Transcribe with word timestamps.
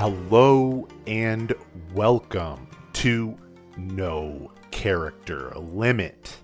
Hello 0.00 0.88
and 1.06 1.52
welcome 1.92 2.66
to 2.94 3.36
No 3.76 4.50
Character 4.70 5.52
Limit. 5.54 6.38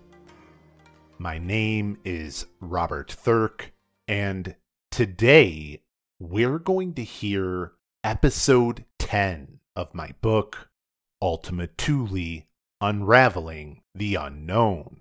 My 1.17 1.39
name 1.39 1.97
is 2.05 2.45
Robert 2.61 3.11
Thirk, 3.11 3.73
and 4.07 4.57
today 4.91 5.81
we're 6.19 6.59
going 6.59 6.93
to 6.97 7.03
hear 7.03 7.73
episode 8.05 8.85
10 8.99 9.61
of 9.75 9.95
my 9.95 10.11
book, 10.21 10.69
Ultima 11.23 11.67
Thule 11.79 12.43
Unraveling 12.83 13.81
the 13.95 14.17
Unknown. 14.17 15.01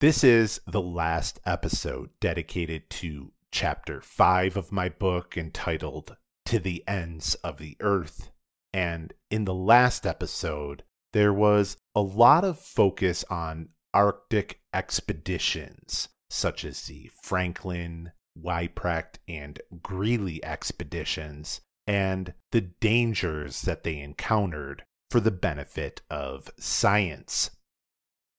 This 0.00 0.24
is 0.24 0.62
the 0.66 0.80
last 0.80 1.40
episode 1.44 2.08
dedicated 2.22 2.88
to 2.88 3.32
chapter 3.52 4.00
5 4.00 4.56
of 4.56 4.72
my 4.72 4.88
book 4.88 5.36
entitled 5.36 6.16
To 6.50 6.58
the 6.58 6.82
Ends 6.88 7.36
of 7.44 7.58
the 7.58 7.76
Earth. 7.78 8.32
And 8.72 9.14
in 9.30 9.44
the 9.44 9.54
last 9.54 10.04
episode, 10.04 10.82
there 11.12 11.32
was 11.32 11.76
a 11.94 12.00
lot 12.00 12.42
of 12.42 12.58
focus 12.58 13.24
on 13.30 13.68
Arctic 13.94 14.60
expeditions, 14.74 16.08
such 16.28 16.64
as 16.64 16.82
the 16.86 17.08
Franklin, 17.22 18.10
Weyprecht, 18.36 19.20
and 19.28 19.60
Greely 19.80 20.44
expeditions, 20.44 21.60
and 21.86 22.34
the 22.50 22.62
dangers 22.62 23.62
that 23.62 23.84
they 23.84 24.00
encountered 24.00 24.82
for 25.08 25.20
the 25.20 25.30
benefit 25.30 26.02
of 26.10 26.50
science. 26.58 27.52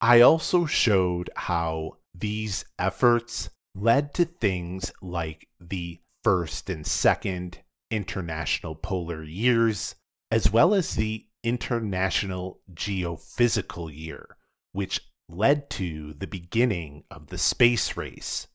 I 0.01 0.19
also 0.19 0.65
showed 0.65 1.29
how 1.33 1.99
these 2.13 2.65
efforts 2.77 3.51
led 3.73 4.13
to 4.15 4.25
things 4.25 4.91
like 5.01 5.47
the 5.61 6.01
first 6.25 6.69
and 6.69 6.85
second 6.85 7.59
international 7.91 8.75
polar 8.75 9.23
years, 9.23 9.95
as 10.31 10.51
well 10.51 10.73
as 10.73 10.95
the 10.95 11.27
International 11.43 12.61
Geophysical 12.73 13.93
Year, 13.93 14.37
which 14.71 15.01
led 15.27 15.69
to 15.71 16.13
the 16.13 16.27
beginning 16.27 17.03
of 17.11 17.27
the 17.27 17.37
space 17.37 17.95
race. 17.97 18.47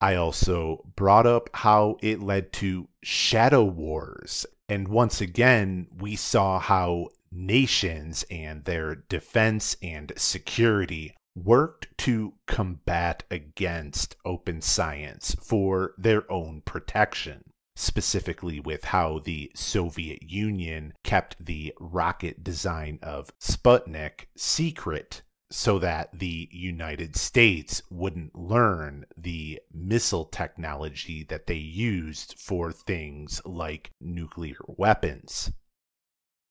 I 0.00 0.16
also 0.16 0.84
brought 0.96 1.26
up 1.26 1.48
how 1.54 1.96
it 2.02 2.20
led 2.20 2.52
to 2.54 2.88
shadow 3.02 3.64
wars, 3.64 4.44
and 4.68 4.88
once 4.88 5.20
again, 5.20 5.88
we 5.96 6.16
saw 6.16 6.58
how 6.58 7.08
nations 7.30 8.24
and 8.30 8.64
their 8.64 8.94
defense 8.94 9.76
and 9.82 10.12
security 10.16 11.14
worked 11.34 11.88
to 11.98 12.34
combat 12.46 13.24
against 13.30 14.16
open 14.24 14.60
science 14.60 15.34
for 15.40 15.94
their 15.98 16.30
own 16.30 16.62
protection, 16.64 17.42
specifically 17.76 18.60
with 18.60 18.84
how 18.84 19.18
the 19.18 19.50
Soviet 19.54 20.22
Union 20.22 20.92
kept 21.02 21.44
the 21.44 21.74
rocket 21.80 22.44
design 22.44 22.98
of 23.02 23.36
Sputnik 23.38 24.26
secret 24.36 25.22
so 25.50 25.78
that 25.78 26.10
the 26.18 26.48
United 26.50 27.14
States 27.14 27.82
wouldn't 27.90 28.34
learn 28.34 29.06
the 29.16 29.60
missile 29.72 30.24
technology 30.24 31.24
that 31.28 31.46
they 31.46 31.54
used 31.54 32.34
for 32.38 32.72
things 32.72 33.40
like 33.44 33.90
nuclear 34.00 34.58
weapons. 34.66 35.52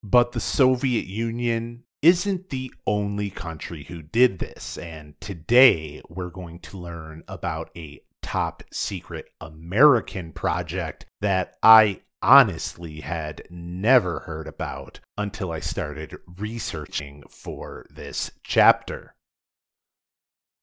But 0.01 0.31
the 0.31 0.39
Soviet 0.39 1.05
Union 1.05 1.83
isn't 2.01 2.49
the 2.49 2.73
only 2.85 3.29
country 3.29 3.85
who 3.85 4.01
did 4.01 4.39
this, 4.39 4.77
and 4.77 5.19
today 5.21 6.01
we're 6.09 6.29
going 6.29 6.59
to 6.59 6.77
learn 6.77 7.23
about 7.27 7.71
a 7.77 8.01
top 8.23 8.63
secret 8.71 9.29
American 9.39 10.31
project 10.31 11.05
that 11.21 11.55
I 11.61 12.01
honestly 12.23 13.01
had 13.01 13.43
never 13.49 14.21
heard 14.21 14.47
about 14.47 14.99
until 15.17 15.51
I 15.51 15.59
started 15.59 16.17
researching 16.37 17.23
for 17.29 17.85
this 17.91 18.31
chapter. 18.43 19.13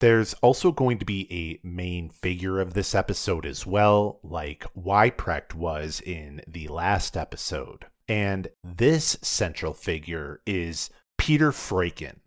There's 0.01 0.33
also 0.35 0.73
going 0.73 0.99
to 0.99 1.05
be 1.05 1.29
a 1.31 1.67
main 1.67 2.09
figure 2.09 2.59
of 2.59 2.73
this 2.73 2.95
episode 2.95 3.45
as 3.45 3.67
well, 3.67 4.19
like 4.23 4.65
Weyprecht 4.75 5.55
was 5.55 6.01
in 6.01 6.41
the 6.49 6.69
last 6.69 7.19
episode. 7.19 7.85
And 8.09 8.49
this 8.65 9.19
central 9.21 9.75
figure 9.75 10.41
is 10.47 10.89
Peter 11.19 11.53
Freuchen. 11.53 12.20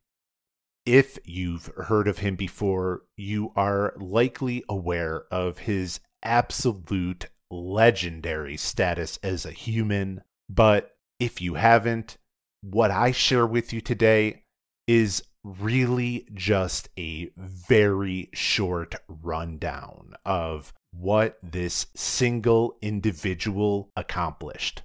If 0.86 1.18
you've 1.24 1.68
heard 1.78 2.08
of 2.08 2.20
him 2.20 2.36
before, 2.36 3.04
you 3.16 3.54
are 3.56 3.94
likely 3.98 4.64
aware 4.68 5.24
of 5.32 5.60
his 5.60 6.02
absolute 6.22 7.28
legendary 7.50 8.58
status 8.58 9.18
as 9.24 9.46
a 9.46 9.52
human. 9.52 10.24
But 10.50 10.96
if 11.20 11.42
you 11.42 11.54
haven't, 11.54 12.18
what 12.62 12.92
I 12.92 13.12
share 13.12 13.48
with 13.48 13.72
you 13.72 13.80
today 13.80 14.44
is 14.88 15.24
really 15.44 16.28
just 16.34 16.90
a 16.98 17.30
very 17.38 18.30
short 18.34 18.96
rundown 19.08 20.16
of 20.26 20.74
what 20.92 21.38
this 21.42 21.88
single 21.96 22.78
individual 22.82 23.90
accomplished. 23.96 24.84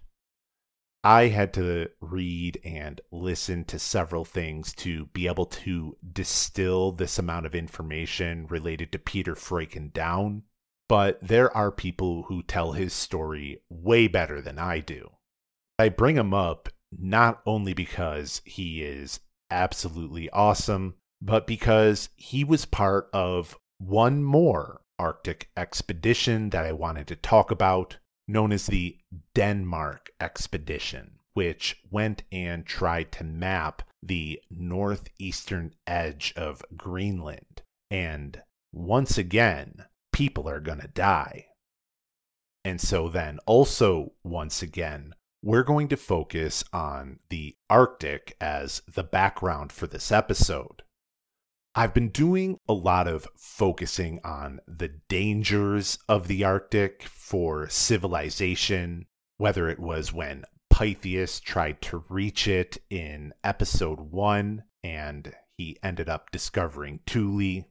I 1.05 1.29
had 1.29 1.53
to 1.55 1.91
read 2.01 2.61
and 2.65 3.01
listen 3.13 3.65
to 3.67 3.79
several 3.79 4.25
things 4.25 4.75
to 4.77 5.07
be 5.07 5.27
able 5.27 5.47
to 5.47 5.97
distill 6.13 6.93
this 6.93 7.19
amount 7.19 7.47
of 7.47 7.55
information 7.55 8.47
related 8.49 8.91
to 8.93 8.99
Peter 8.99 9.35
Freuchen 9.35 9.93
down. 9.93 10.43
But 10.89 11.19
there 11.23 11.55
are 11.57 11.71
people 11.71 12.25
who 12.25 12.43
tell 12.43 12.73
his 12.73 12.93
story 12.93 13.63
way 13.69 14.09
better 14.09 14.41
than 14.41 14.59
I 14.59 14.81
do. 14.81 15.11
I 15.79 15.89
bring 15.91 16.17
him 16.17 16.35
up 16.35 16.69
not 16.91 17.43
only 17.47 17.75
because 17.75 18.43
he 18.45 18.83
is 18.83 19.21
absolutely 19.51 20.29
awesome, 20.31 20.95
but 21.21 21.47
because 21.47 22.09
he 22.17 22.43
was 22.43 22.65
part 22.65 23.09
of 23.13 23.57
one 23.79 24.23
more 24.23 24.81
Arctic 24.99 25.51
expedition 25.57 26.51
that 26.51 26.65
I 26.65 26.73
wanted 26.73 27.07
to 27.09 27.17
talk 27.17 27.51
about, 27.51 27.99
known 28.29 28.53
as 28.53 28.67
the 28.67 28.99
Denmark 29.35 30.11
expedition, 30.21 31.19
which 31.35 31.83
went 31.91 32.23
and 32.31 32.67
tried 32.67 33.11
to 33.13 33.25
map 33.25 33.83
the 34.03 34.41
northeastern 34.51 35.75
edge 35.87 36.33
of 36.37 36.63
Greenland. 36.77 37.63
And 37.91 38.43
once 38.73 39.17
again, 39.19 39.87
people 40.13 40.49
are 40.49 40.61
going 40.61 40.81
to 40.81 40.89
die. 40.89 41.47
And 42.65 42.81
so 42.81 43.09
then, 43.09 43.39
also, 43.47 44.13
once 44.23 44.63
again, 44.63 45.15
we're 45.43 45.63
going 45.63 45.89
to 45.89 45.97
focus 45.97 46.65
on 46.73 47.21
the 47.31 47.57
Arctic 47.71 48.37
as 48.41 48.83
the 48.93 49.05
background 49.05 49.73
for 49.73 49.87
this 49.87 50.13
episode. 50.13 50.83
I've 51.79 51.95
been 51.95 52.09
doing 52.09 52.59
a 52.69 52.73
lot 52.73 53.07
of 53.07 53.29
focusing 53.37 54.19
on 54.25 54.59
the 54.67 54.89
dangers 54.89 55.97
of 56.09 56.27
the 56.27 56.43
Arctic 56.43 57.05
for 57.05 57.69
civilization, 57.69 59.07
whether 59.37 59.69
it 59.69 59.79
was 59.79 60.13
when 60.13 60.43
Pytheas 60.71 61.41
tried 61.41 61.81
to 61.83 62.03
reach 62.09 62.49
it 62.49 62.79
in 62.91 63.33
episode 63.45 64.01
1 64.01 64.65
and 64.83 65.33
he 65.57 65.79
ended 65.81 66.09
up 66.09 66.33
discovering 66.33 66.99
Thule, 67.07 67.63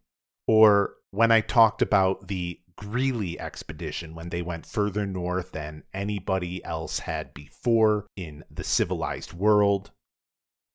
or 0.47 0.93
when 1.11 1.29
I 1.33 1.41
talked 1.41 1.81
about 1.81 2.29
the 2.29 2.61
Greely 2.77 3.37
expedition 3.37 4.15
when 4.15 4.29
they 4.29 4.41
went 4.41 4.65
further 4.65 5.05
north 5.05 5.51
than 5.51 5.83
anybody 5.93 6.63
else 6.63 6.99
had 6.99 7.33
before 7.33 8.07
in 8.15 8.45
the 8.49 8.63
civilized 8.63 9.33
world. 9.33 9.91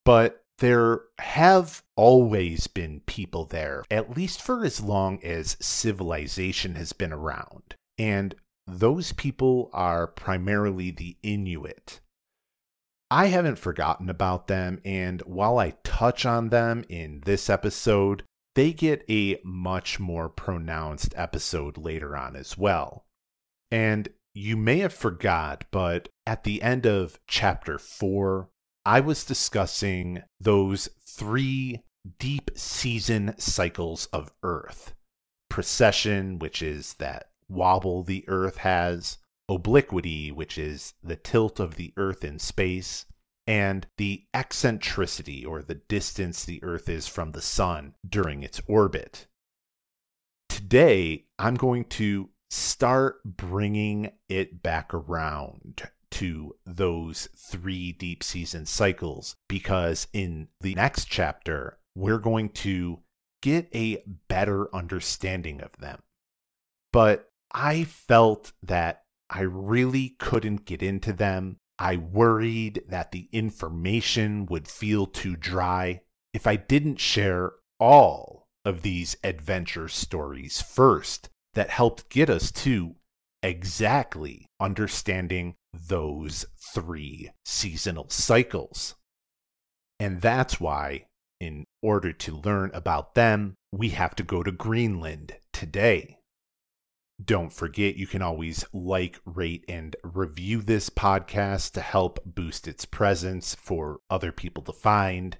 But 0.04 0.41
there 0.62 1.00
have 1.18 1.82
always 1.96 2.68
been 2.68 3.00
people 3.00 3.44
there, 3.46 3.82
at 3.90 4.16
least 4.16 4.40
for 4.40 4.64
as 4.64 4.80
long 4.80 5.18
as 5.24 5.56
civilization 5.58 6.76
has 6.76 6.92
been 6.92 7.12
around. 7.12 7.74
And 7.98 8.36
those 8.68 9.10
people 9.10 9.70
are 9.72 10.06
primarily 10.06 10.92
the 10.92 11.16
Inuit. 11.20 11.98
I 13.10 13.26
haven't 13.26 13.58
forgotten 13.58 14.08
about 14.08 14.46
them, 14.46 14.80
and 14.84 15.20
while 15.22 15.58
I 15.58 15.74
touch 15.82 16.24
on 16.24 16.50
them 16.50 16.84
in 16.88 17.22
this 17.26 17.50
episode, 17.50 18.22
they 18.54 18.72
get 18.72 19.04
a 19.10 19.40
much 19.42 19.98
more 19.98 20.28
pronounced 20.28 21.12
episode 21.16 21.76
later 21.76 22.16
on 22.16 22.36
as 22.36 22.56
well. 22.56 23.04
And 23.72 24.10
you 24.32 24.56
may 24.56 24.78
have 24.78 24.94
forgot, 24.94 25.64
but 25.72 26.08
at 26.24 26.44
the 26.44 26.62
end 26.62 26.86
of 26.86 27.18
chapter 27.26 27.78
4, 27.78 28.48
I 28.84 29.00
was 29.00 29.24
discussing 29.24 30.22
those 30.40 30.88
three 31.06 31.82
deep 32.18 32.50
season 32.56 33.34
cycles 33.38 34.06
of 34.06 34.32
Earth 34.42 34.94
precession, 35.48 36.38
which 36.38 36.62
is 36.62 36.94
that 36.94 37.28
wobble 37.48 38.02
the 38.02 38.24
Earth 38.26 38.56
has, 38.58 39.18
obliquity, 39.48 40.32
which 40.32 40.56
is 40.56 40.94
the 41.02 41.16
tilt 41.16 41.60
of 41.60 41.76
the 41.76 41.92
Earth 41.96 42.24
in 42.24 42.38
space, 42.38 43.04
and 43.46 43.86
the 43.98 44.24
eccentricity 44.32 45.44
or 45.44 45.62
the 45.62 45.74
distance 45.74 46.44
the 46.44 46.62
Earth 46.64 46.88
is 46.88 47.06
from 47.06 47.32
the 47.32 47.42
Sun 47.42 47.94
during 48.08 48.42
its 48.42 48.60
orbit. 48.66 49.26
Today, 50.48 51.26
I'm 51.38 51.54
going 51.54 51.84
to 51.84 52.30
start 52.50 53.22
bringing 53.24 54.10
it 54.28 54.62
back 54.62 54.94
around 54.94 55.88
to 56.12 56.54
those 56.64 57.28
three 57.36 57.92
deep 57.92 58.22
season 58.22 58.66
cycles 58.66 59.36
because 59.48 60.06
in 60.12 60.48
the 60.60 60.74
next 60.74 61.06
chapter, 61.06 61.78
we're 61.94 62.18
going 62.18 62.48
to 62.50 63.00
get 63.42 63.68
a 63.74 64.02
better 64.28 64.74
understanding 64.74 65.60
of 65.60 65.76
them. 65.78 66.00
But 66.92 67.28
I 67.52 67.84
felt 67.84 68.52
that 68.62 69.02
I 69.28 69.40
really 69.40 70.14
couldn't 70.18 70.64
get 70.64 70.82
into 70.82 71.12
them. 71.12 71.56
I 71.78 71.96
worried 71.96 72.82
that 72.88 73.12
the 73.12 73.28
information 73.32 74.46
would 74.46 74.68
feel 74.68 75.06
too 75.06 75.36
dry 75.36 76.02
if 76.32 76.46
I 76.46 76.56
didn't 76.56 77.00
share 77.00 77.52
all 77.80 78.46
of 78.64 78.82
these 78.82 79.16
adventure 79.24 79.88
stories 79.88 80.62
first 80.62 81.28
that 81.54 81.70
helped 81.70 82.08
get 82.08 82.30
us 82.30 82.52
to 82.52 82.94
exactly 83.42 84.46
understanding 84.60 85.56
those 85.72 86.44
three 86.74 87.30
seasonal 87.44 88.08
cycles. 88.10 88.94
And 89.98 90.20
that's 90.20 90.60
why, 90.60 91.06
in 91.40 91.64
order 91.82 92.12
to 92.12 92.36
learn 92.36 92.70
about 92.74 93.14
them, 93.14 93.54
we 93.72 93.90
have 93.90 94.14
to 94.16 94.22
go 94.22 94.42
to 94.42 94.52
Greenland 94.52 95.36
today. 95.52 96.18
Don't 97.24 97.52
forget, 97.52 97.96
you 97.96 98.06
can 98.06 98.22
always 98.22 98.64
like, 98.72 99.20
rate, 99.24 99.64
and 99.68 99.94
review 100.02 100.60
this 100.60 100.90
podcast 100.90 101.72
to 101.72 101.80
help 101.80 102.18
boost 102.24 102.66
its 102.66 102.84
presence 102.84 103.54
for 103.54 104.00
other 104.10 104.32
people 104.32 104.62
to 104.64 104.72
find. 104.72 105.38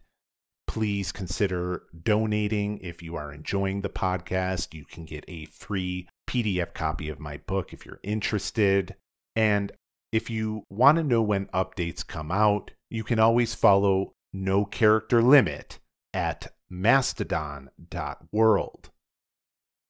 Please 0.69 1.13
consider 1.13 1.83
donating 2.03 2.79
if 2.79 3.03
you 3.03 3.17
are 3.17 3.33
enjoying 3.33 3.81
the 3.81 3.91
podcast. 3.91 4.75
You 4.75 4.85
can 4.85 5.05
get 5.05 5.25
a 5.27 5.47
free 5.47 6.09
PDF 6.29 6.73
copy 6.73 7.09
of 7.09 7.19
my 7.19 7.39
book 7.39 7.73
if 7.73 7.85
you're 7.85 8.01
interested. 8.03 8.95
And 9.35 9.73
if 10.13 10.29
you 10.29 10.67
want 10.69 10.99
to 10.99 11.05
know 11.05 11.23
when 11.23 11.47
updates 11.47 12.07
come 12.07 12.31
out, 12.31 12.73
you 12.91 13.03
can 13.03 13.19
always 13.19 13.55
follow 13.55 14.13
No 14.33 14.67
Character 14.67 15.23
Limit 15.23 15.79
at 16.13 16.53
mastodon.world. 16.69 18.91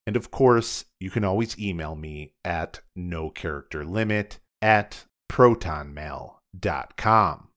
And 0.07 0.17
of 0.17 0.31
course, 0.31 0.85
you 1.01 1.11
can 1.11 1.25
always 1.25 1.59
email 1.59 1.97
me 1.97 2.33
at 2.45 2.81
no 2.97 3.29
character 3.31 3.85
limit 3.85 4.39
at 4.61 5.05
protonmail.com. 5.31 7.49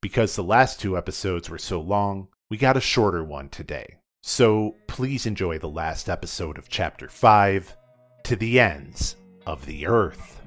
Because 0.00 0.36
the 0.36 0.44
last 0.44 0.80
two 0.80 0.96
episodes 0.96 1.50
were 1.50 1.58
so 1.58 1.80
long, 1.80 2.28
we 2.50 2.56
got 2.56 2.76
a 2.76 2.80
shorter 2.80 3.24
one 3.24 3.48
today. 3.48 3.96
So 4.22 4.76
please 4.86 5.26
enjoy 5.26 5.58
the 5.58 5.68
last 5.68 6.08
episode 6.08 6.56
of 6.58 6.68
Chapter 6.68 7.08
5 7.08 7.76
To 8.24 8.36
the 8.36 8.60
Ends 8.60 9.16
of 9.46 9.66
the 9.66 9.86
Earth. 9.86 10.37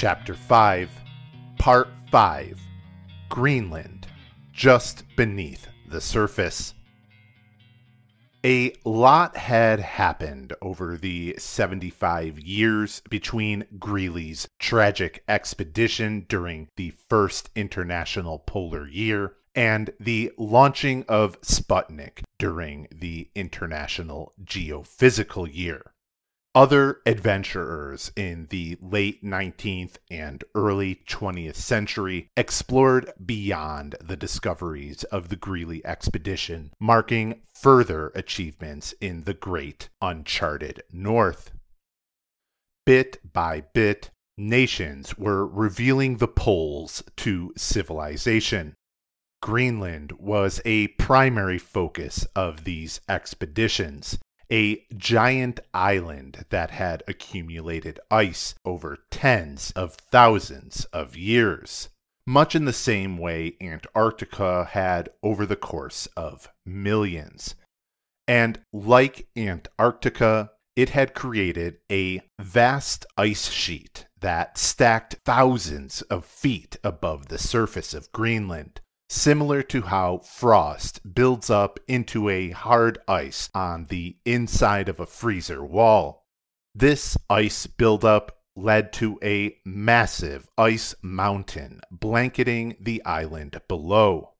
Chapter 0.00 0.32
5, 0.32 0.88
Part 1.58 1.88
5 2.10 2.58
Greenland, 3.28 4.06
just 4.50 5.04
beneath 5.14 5.68
the 5.90 6.00
surface. 6.00 6.72
A 8.42 8.72
lot 8.86 9.36
had 9.36 9.78
happened 9.78 10.54
over 10.62 10.96
the 10.96 11.34
75 11.36 12.40
years 12.40 13.02
between 13.10 13.66
Greely's 13.78 14.48
tragic 14.58 15.22
expedition 15.28 16.24
during 16.30 16.68
the 16.76 16.94
first 17.10 17.50
international 17.54 18.38
polar 18.38 18.88
year 18.88 19.34
and 19.54 19.90
the 20.00 20.32
launching 20.38 21.04
of 21.10 21.38
Sputnik 21.42 22.22
during 22.38 22.88
the 22.90 23.28
international 23.34 24.32
geophysical 24.42 25.46
year. 25.54 25.92
Other 26.52 27.00
adventurers 27.06 28.10
in 28.16 28.48
the 28.50 28.76
late 28.80 29.22
19th 29.22 29.98
and 30.10 30.42
early 30.56 30.96
20th 31.06 31.54
century 31.54 32.28
explored 32.36 33.12
beyond 33.24 33.94
the 34.00 34.16
discoveries 34.16 35.04
of 35.04 35.28
the 35.28 35.36
Greely 35.36 35.84
expedition, 35.86 36.72
marking 36.80 37.42
further 37.54 38.08
achievements 38.16 38.94
in 39.00 39.22
the 39.22 39.34
great 39.34 39.90
uncharted 40.02 40.82
North. 40.90 41.52
Bit 42.84 43.32
by 43.32 43.60
bit, 43.72 44.10
nations 44.36 45.16
were 45.16 45.46
revealing 45.46 46.16
the 46.16 46.26
poles 46.26 47.04
to 47.18 47.52
civilization. 47.56 48.74
Greenland 49.40 50.12
was 50.18 50.60
a 50.64 50.88
primary 50.88 51.58
focus 51.58 52.26
of 52.34 52.64
these 52.64 53.00
expeditions, 53.08 54.18
a 54.52 54.84
giant 54.96 55.60
island 55.72 56.44
that 56.50 56.70
had 56.70 57.02
accumulated 57.06 58.00
ice 58.10 58.54
over 58.64 58.98
tens 59.10 59.70
of 59.72 59.94
thousands 59.94 60.84
of 60.86 61.16
years, 61.16 61.88
much 62.26 62.54
in 62.54 62.64
the 62.64 62.72
same 62.72 63.16
way 63.16 63.56
Antarctica 63.60 64.64
had 64.72 65.08
over 65.22 65.46
the 65.46 65.56
course 65.56 66.06
of 66.16 66.48
millions. 66.66 67.54
And 68.26 68.60
like 68.72 69.28
Antarctica, 69.36 70.50
it 70.76 70.90
had 70.90 71.14
created 71.14 71.78
a 71.90 72.22
vast 72.38 73.06
ice 73.16 73.50
sheet 73.50 74.06
that 74.20 74.58
stacked 74.58 75.16
thousands 75.24 76.02
of 76.02 76.24
feet 76.24 76.76
above 76.84 77.28
the 77.28 77.38
surface 77.38 77.94
of 77.94 78.12
Greenland 78.12 78.80
similar 79.10 79.60
to 79.60 79.82
how 79.82 80.18
frost 80.18 81.14
builds 81.14 81.50
up 81.50 81.80
into 81.88 82.28
a 82.28 82.50
hard 82.50 82.96
ice 83.08 83.50
on 83.52 83.86
the 83.86 84.16
inside 84.24 84.88
of 84.88 85.00
a 85.00 85.06
freezer 85.06 85.64
wall. 85.64 86.24
This 86.74 87.18
ice 87.28 87.66
buildup 87.66 88.38
led 88.54 88.92
to 88.94 89.18
a 89.22 89.56
massive 89.64 90.48
ice 90.56 90.94
mountain 91.02 91.80
blanketing 91.90 92.76
the 92.80 93.04
island 93.04 93.60
below. 93.66 94.34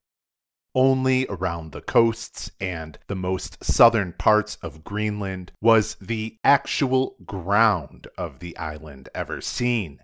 Only 0.72 1.26
around 1.28 1.72
the 1.72 1.80
coasts 1.80 2.52
and 2.60 2.96
the 3.08 3.16
most 3.16 3.64
southern 3.64 4.12
parts 4.12 4.56
of 4.62 4.84
Greenland 4.84 5.50
was 5.60 5.96
the 6.00 6.38
actual 6.44 7.16
ground 7.26 8.06
of 8.16 8.38
the 8.38 8.56
island 8.56 9.08
ever 9.16 9.40
seen. 9.40 9.98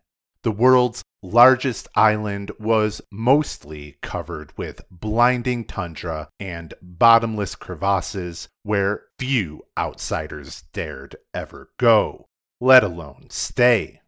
The 0.46 0.52
world's 0.52 1.02
largest 1.24 1.88
island 1.96 2.52
was 2.60 3.02
mostly 3.10 3.96
covered 4.00 4.56
with 4.56 4.84
blinding 4.92 5.64
tundra 5.64 6.28
and 6.38 6.72
bottomless 6.80 7.56
crevasses 7.56 8.48
where 8.62 9.06
few 9.18 9.64
outsiders 9.76 10.62
dared 10.72 11.16
ever 11.34 11.70
go, 11.78 12.28
let 12.60 12.84
alone 12.84 13.26
stay. 13.28 14.02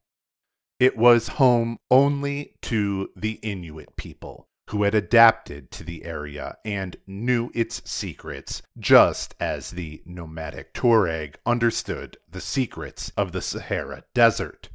It 0.78 0.96
was 0.96 1.26
home 1.26 1.78
only 1.90 2.54
to 2.62 3.10
the 3.16 3.40
Inuit 3.42 3.96
people, 3.96 4.46
who 4.70 4.84
had 4.84 4.94
adapted 4.94 5.72
to 5.72 5.82
the 5.82 6.04
area 6.04 6.56
and 6.64 6.96
knew 7.04 7.50
its 7.52 7.82
secrets, 7.84 8.62
just 8.78 9.34
as 9.40 9.72
the 9.72 10.02
nomadic 10.06 10.72
Tuareg 10.72 11.34
understood 11.44 12.16
the 12.30 12.40
secrets 12.40 13.10
of 13.16 13.32
the 13.32 13.42
Sahara 13.42 14.04
Desert. 14.14 14.68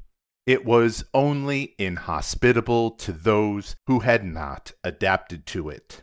It 0.45 0.65
was 0.65 1.05
only 1.13 1.73
inhospitable 1.77 2.91
to 2.91 3.13
those 3.13 3.75
who 3.87 3.99
had 3.99 4.25
not 4.25 4.73
adapted 4.83 5.45
to 5.47 5.69
it. 5.69 6.01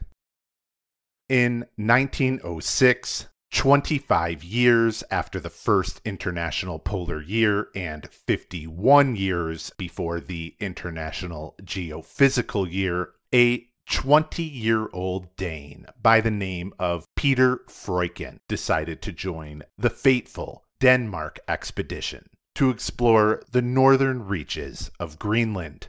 In 1.28 1.66
1906, 1.76 3.26
25 3.52 4.42
years 4.42 5.04
after 5.10 5.40
the 5.40 5.50
first 5.50 6.00
International 6.04 6.78
Polar 6.78 7.20
Year 7.20 7.68
and 7.74 8.08
51 8.08 9.16
years 9.16 9.72
before 9.76 10.20
the 10.20 10.56
International 10.58 11.54
Geophysical 11.62 12.70
Year, 12.70 13.10
a 13.34 13.66
20 13.90 14.42
year 14.42 14.88
old 14.92 15.36
Dane 15.36 15.86
by 16.00 16.20
the 16.20 16.30
name 16.30 16.72
of 16.78 17.04
Peter 17.14 17.60
Freuchen 17.68 18.38
decided 18.48 19.02
to 19.02 19.12
join 19.12 19.64
the 19.76 19.90
fateful 19.90 20.64
Denmark 20.80 21.40
expedition 21.48 22.30
to 22.54 22.70
explore 22.70 23.42
the 23.50 23.62
northern 23.62 24.26
reaches 24.26 24.90
of 24.98 25.18
Greenland. 25.18 25.88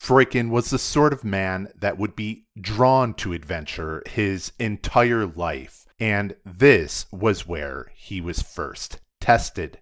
Freuchen 0.00 0.50
was 0.50 0.70
the 0.70 0.78
sort 0.78 1.12
of 1.12 1.24
man 1.24 1.68
that 1.74 1.96
would 1.96 2.14
be 2.14 2.44
drawn 2.60 3.14
to 3.14 3.32
adventure 3.32 4.02
his 4.06 4.52
entire 4.58 5.26
life, 5.26 5.86
and 5.98 6.36
this 6.44 7.06
was 7.10 7.46
where 7.46 7.90
he 7.94 8.20
was 8.20 8.42
first 8.42 9.00
tested. 9.20 9.78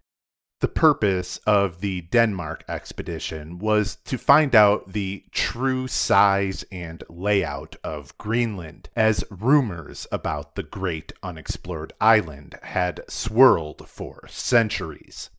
The 0.61 0.69
purpose 0.69 1.39
of 1.39 1.81
the 1.81 2.03
Denmark 2.03 2.65
expedition 2.69 3.59
was 3.59 3.97
to 4.05 4.17
find 4.17 4.55
out 4.55 4.93
the 4.93 5.25
true 5.33 5.89
size 5.89 6.65
and 6.71 7.03
layout 7.09 7.75
of 7.83 8.17
Greenland, 8.17 8.89
as 8.95 9.25
rumors 9.29 10.07
about 10.13 10.55
the 10.55 10.63
great 10.63 11.13
unexplored 11.21 11.93
island 12.01 12.61
had 12.63 13.03
swirled 13.09 13.89
for 13.89 14.29
centuries. 14.29 15.31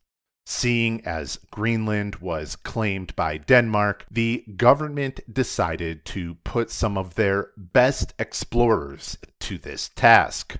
Seeing 0.46 1.04
as 1.06 1.38
Greenland 1.50 2.16
was 2.16 2.54
claimed 2.54 3.16
by 3.16 3.38
Denmark, 3.38 4.04
the 4.10 4.44
government 4.56 5.20
decided 5.32 6.04
to 6.06 6.34
put 6.44 6.70
some 6.70 6.98
of 6.98 7.14
their 7.14 7.50
best 7.56 8.12
explorers 8.18 9.16
to 9.40 9.56
this 9.56 9.88
task. 9.88 10.58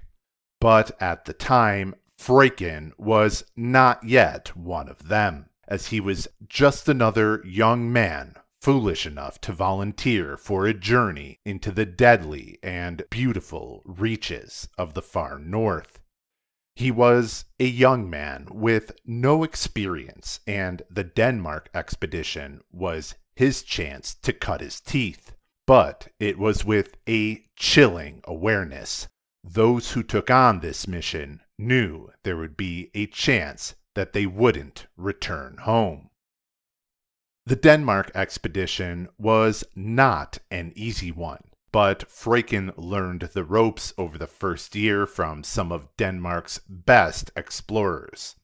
But 0.61 1.00
at 1.03 1.26
the 1.26 1.35
time, 1.35 1.95
Freuchen 2.19 2.93
was 2.97 3.45
not 3.57 4.03
yet 4.03 4.57
one 4.57 4.88
of 4.88 5.09
them, 5.09 5.50
as 5.69 5.88
he 5.88 6.00
was 6.00 6.29
just 6.49 6.88
another 6.88 7.43
young 7.45 7.93
man 7.93 8.37
foolish 8.62 9.05
enough 9.05 9.38
to 9.43 9.53
volunteer 9.53 10.38
for 10.38 10.67
a 10.67 10.73
journey 10.73 11.38
into 11.45 11.71
the 11.71 11.85
deadly 11.85 12.59
and 12.62 13.05
beautiful 13.11 13.83
reaches 13.85 14.71
of 14.79 14.95
the 14.95 15.03
far 15.03 15.38
north. 15.38 16.00
He 16.76 16.90
was 16.90 17.45
a 17.61 17.66
young 17.66 18.11
man 18.11 18.49
with 18.50 18.93
no 19.04 19.45
experience, 19.45 20.40
and 20.47 20.83
the 20.90 21.04
Denmark 21.04 21.71
expedition 21.73 22.62
was 22.73 23.14
his 23.37 23.62
chance 23.62 24.14
to 24.16 24.33
cut 24.33 24.61
his 24.61 24.81
teeth. 24.81 25.35
But 25.66 26.09
it 26.19 26.38
was 26.38 26.64
with 26.64 26.97
a 27.09 27.47
chilling 27.57 28.21
awareness. 28.25 29.09
Those 29.43 29.93
who 29.93 30.02
took 30.02 30.31
on 30.31 30.61
this 30.61 30.88
mission 30.88 31.40
knew 31.59 32.11
there 32.23 32.37
would 32.37 32.57
be 32.57 32.90
a 32.95 33.07
chance 33.07 33.75
that 33.95 34.12
they 34.12 34.26
wouldn't 34.26 34.87
return 34.97 35.59
home. 35.59 36.11
The 37.47 37.57
Denmark 37.57 38.11
expedition 38.14 39.09
was 39.19 39.64
not 39.75 40.38
an 40.50 40.73
easy 40.75 41.12
one. 41.12 41.45
But 41.75 42.09
Freuchen 42.09 42.73
learned 42.76 43.23
the 43.33 43.43
ropes 43.43 43.93
over 43.99 44.16
the 44.16 44.28
first 44.28 44.76
year 44.76 45.09
from 45.09 45.43
some 45.43 45.73
of 45.73 45.88
Denmark's 45.97 46.61
best 46.69 47.33
explorers. 47.35 48.37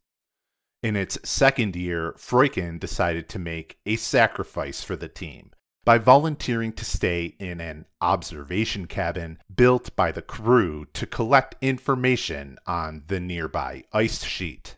In 0.83 0.97
its 0.97 1.17
second 1.23 1.77
year, 1.77 2.13
Freuchen 2.19 2.81
decided 2.81 3.29
to 3.29 3.39
make 3.39 3.79
a 3.87 3.95
sacrifice 3.95 4.83
for 4.83 4.97
the 4.97 5.07
team 5.07 5.53
by 5.85 5.97
volunteering 5.97 6.73
to 6.73 6.85
stay 6.85 7.37
in 7.39 7.61
an 7.61 7.87
observation 8.01 8.89
cabin 8.89 9.39
built 9.55 9.95
by 9.95 10.11
the 10.11 10.23
crew 10.23 10.87
to 10.95 11.07
collect 11.07 11.55
information 11.61 12.59
on 12.67 13.05
the 13.07 13.21
nearby 13.21 13.85
ice 13.93 14.25
sheet. 14.25 14.77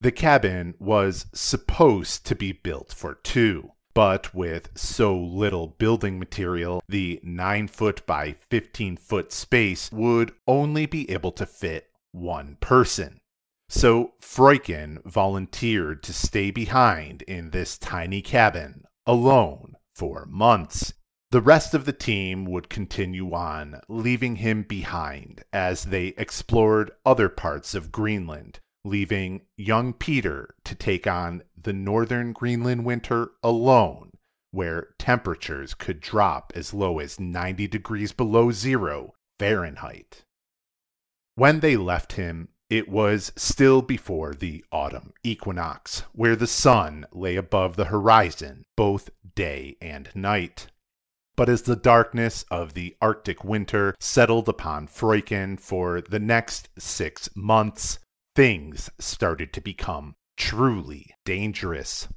The 0.00 0.10
cabin 0.10 0.74
was 0.80 1.26
supposed 1.32 2.26
to 2.26 2.34
be 2.34 2.50
built 2.50 2.92
for 2.92 3.14
two, 3.14 3.73
but 3.94 4.34
with 4.34 4.70
so 4.74 5.16
little 5.16 5.68
building 5.68 6.18
material, 6.18 6.82
the 6.88 7.20
9 7.22 7.68
foot 7.68 8.04
by 8.06 8.34
15 8.50 8.96
foot 8.96 9.32
space 9.32 9.90
would 9.92 10.32
only 10.46 10.86
be 10.86 11.08
able 11.10 11.32
to 11.32 11.46
fit 11.46 11.90
one 12.12 12.56
person. 12.60 13.20
So 13.68 14.12
Freuchen 14.20 15.02
volunteered 15.04 16.02
to 16.02 16.12
stay 16.12 16.50
behind 16.50 17.22
in 17.22 17.50
this 17.50 17.78
tiny 17.78 18.20
cabin 18.20 18.84
alone 19.06 19.76
for 19.94 20.26
months. 20.26 20.92
The 21.30 21.40
rest 21.40 21.74
of 21.74 21.84
the 21.84 21.92
team 21.92 22.44
would 22.44 22.68
continue 22.68 23.32
on, 23.32 23.80
leaving 23.88 24.36
him 24.36 24.62
behind 24.62 25.42
as 25.52 25.84
they 25.84 26.08
explored 26.16 26.92
other 27.04 27.28
parts 27.28 27.74
of 27.74 27.90
Greenland, 27.90 28.60
leaving 28.84 29.42
young 29.56 29.92
Peter 29.92 30.54
to 30.64 30.74
take 30.74 31.06
on 31.06 31.42
the 31.60 31.72
northern 31.72 32.32
Greenland 32.32 32.84
winter 32.84 33.30
alone, 33.42 34.10
where 34.50 34.88
temperatures 34.98 35.74
could 35.74 36.00
drop 36.00 36.52
as 36.54 36.74
low 36.74 36.98
as 36.98 37.18
90 37.18 37.66
degrees 37.66 38.12
below 38.12 38.50
zero 38.50 39.14
Fahrenheit. 39.38 40.24
When 41.34 41.60
they 41.60 41.76
left 41.76 42.12
him, 42.12 42.48
it 42.70 42.88
was 42.88 43.32
still 43.36 43.82
before 43.82 44.34
the 44.34 44.64
autumn 44.70 45.12
equinox, 45.22 46.00
where 46.12 46.36
the 46.36 46.46
sun 46.46 47.06
lay 47.12 47.36
above 47.36 47.76
the 47.76 47.86
horizon 47.86 48.64
both 48.76 49.10
day 49.34 49.76
and 49.80 50.10
night. 50.14 50.68
But 51.36 51.48
as 51.48 51.62
the 51.62 51.76
darkness 51.76 52.44
of 52.50 52.74
the 52.74 52.96
Arctic 53.00 53.42
winter 53.42 53.94
settled 53.98 54.48
upon 54.48 54.86
Freuchen 54.86 55.56
for 55.58 56.00
the 56.00 56.20
next 56.20 56.68
six 56.78 57.28
months, 57.34 57.98
things 58.34 58.90
started 58.98 59.52
to 59.52 59.60
become 59.60 60.16
truly 60.36 61.14
dangerous. 61.24 62.08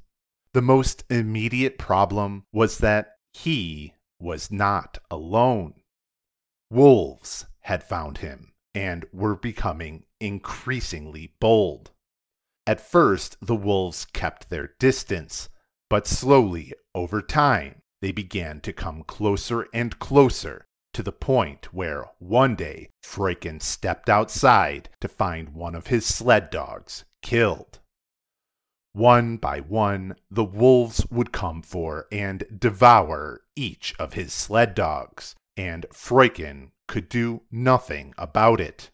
The 0.52 0.62
most 0.62 1.04
immediate 1.08 1.78
problem 1.78 2.44
was 2.52 2.78
that 2.78 3.16
he 3.32 3.94
was 4.18 4.50
not 4.50 4.98
alone. 5.10 5.74
Wolves 6.70 7.46
had 7.60 7.84
found 7.84 8.18
him 8.18 8.52
and 8.74 9.06
were 9.12 9.36
becoming 9.36 10.04
increasingly 10.20 11.34
bold. 11.40 11.92
At 12.66 12.80
first, 12.80 13.36
the 13.40 13.56
wolves 13.56 14.04
kept 14.04 14.50
their 14.50 14.74
distance, 14.78 15.48
but 15.88 16.06
slowly, 16.06 16.72
over 16.94 17.22
time, 17.22 17.82
they 18.02 18.12
began 18.12 18.60
to 18.60 18.72
come 18.72 19.04
closer 19.04 19.66
and 19.72 19.98
closer 19.98 20.67
to 20.92 21.02
the 21.02 21.12
point 21.12 21.72
where 21.72 22.06
one 22.18 22.54
day 22.54 22.88
Freuchen 23.02 23.60
stepped 23.60 24.08
outside 24.08 24.88
to 25.00 25.08
find 25.08 25.50
one 25.50 25.74
of 25.74 25.88
his 25.88 26.06
sled 26.06 26.50
dogs 26.50 27.04
killed. 27.22 27.78
One 28.92 29.36
by 29.36 29.60
one, 29.60 30.16
the 30.30 30.44
wolves 30.44 31.06
would 31.10 31.32
come 31.32 31.62
for 31.62 32.06
and 32.10 32.44
devour 32.58 33.42
each 33.54 33.94
of 33.98 34.14
his 34.14 34.32
sled 34.32 34.74
dogs, 34.74 35.36
and 35.56 35.86
Freuchen 35.92 36.72
could 36.86 37.08
do 37.08 37.42
nothing 37.50 38.14
about 38.16 38.60
it. 38.60 38.90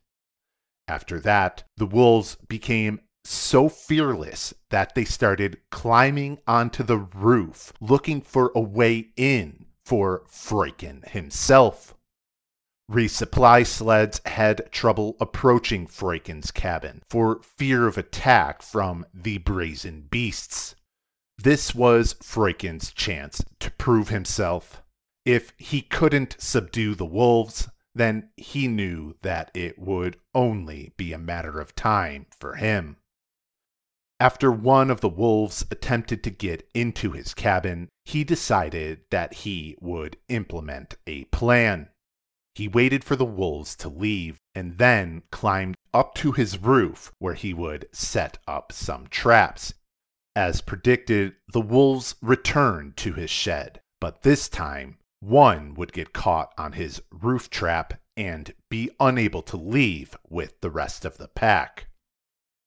After 0.87 1.19
that, 1.21 1.65
the 1.77 1.87
wolves 1.87 2.37
became 2.49 3.01
so 3.25 3.69
fearless 3.69 4.53
that 4.69 4.95
they 4.95 5.05
started 5.05 5.61
climbing 5.71 6.39
onto 6.47 6.83
the 6.83 6.99
roof 6.99 7.73
looking 7.81 8.21
for 8.21 8.53
a 8.55 8.61
way 8.61 9.09
in 9.17 9.65
for 9.85 10.23
Freuchen 10.29 11.09
himself. 11.09 11.95
Resupply 12.91 13.67
sleds 13.67 14.21
had 14.27 14.71
trouble 14.71 15.17
approaching 15.19 15.87
Freuchen's 15.87 16.51
cabin 16.51 17.03
for 17.09 17.41
fear 17.43 17.87
of 17.87 17.97
attack 17.97 18.61
from 18.61 19.07
the 19.15 19.39
brazen 19.39 20.03
beasts. 20.11 20.75
This 21.39 21.75
was 21.75 22.15
Freuchen's 22.23 22.93
chance 22.93 23.43
to 23.61 23.71
prove 23.73 24.11
himself. 24.11 24.83
If 25.25 25.53
he 25.57 25.81
couldn't 25.81 26.37
subdue 26.39 26.95
the 26.95 27.07
wolves, 27.07 27.69
then 27.95 28.31
he 28.37 28.69
knew 28.69 29.17
that 29.23 29.51
it 29.55 29.79
would 29.79 30.19
only 30.35 30.93
be 30.97 31.13
a 31.13 31.19
matter 31.19 31.61
of 31.61 31.75
time 31.75 32.27
for 32.39 32.57
him. 32.57 32.99
After 34.21 34.53
one 34.53 34.91
of 34.91 35.01
the 35.01 35.09
wolves 35.09 35.67
attempted 35.71 36.23
to 36.25 36.31
get 36.31 36.69
into 36.73 37.11
his 37.13 37.35
cabin, 37.35 37.89
he 38.05 38.23
decided 38.23 39.01
that 39.11 39.35
he 39.35 39.77
would 39.81 40.17
implement 40.29 40.97
a 41.07 41.25
plan. 41.27 41.89
He 42.55 42.69
waited 42.69 43.03
for 43.03 43.17
the 43.17 43.25
wolves 43.25 43.75
to 43.77 43.89
leave 43.89 44.39
and 44.55 44.79
then 44.79 45.25
climbed 45.33 45.77
up 45.93 46.15
to 46.17 46.33
his 46.33 46.59
roof 46.59 47.13
where 47.19 47.35
he 47.35 47.53
would 47.53 47.89
set 47.93 48.39
up 48.47 48.71
some 48.71 49.09
traps. 49.09 49.75
As 50.37 50.61
predicted, 50.61 51.35
the 51.53 51.61
wolves 51.61 52.15
returned 52.23 52.97
to 52.99 53.13
his 53.15 53.31
shed, 53.31 53.81
but 54.01 54.23
this 54.23 54.49
time 54.49 54.99
one 55.21 55.75
would 55.75 55.93
get 55.93 56.13
caught 56.13 56.53
on 56.57 56.73
his 56.73 57.03
roof 57.11 57.51
trap 57.51 57.95
and 58.17 58.55
be 58.71 58.91
unable 59.01 59.43
to 59.43 59.57
leave 59.57 60.17
with 60.29 60.61
the 60.61 60.71
rest 60.71 61.05
of 61.05 61.17
the 61.17 61.29
pack. 61.29 61.89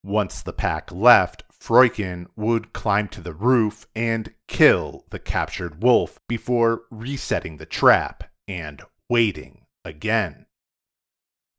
Once 0.03 0.41
the 0.41 0.53
pack 0.53 0.91
left, 0.91 1.43
Freuchen 1.51 2.27
would 2.35 2.71
climb 2.71 3.07
to 3.09 3.21
the 3.21 3.33
roof 3.33 3.87
and 3.95 4.33
kill 4.47 5.05
the 5.09 5.19
captured 5.19 5.81
wolf 5.81 6.19
before 6.27 6.83
resetting 6.91 7.57
the 7.57 7.65
trap 7.65 8.23
and 8.47 8.83
waiting 9.09 9.65
again. 9.83 10.45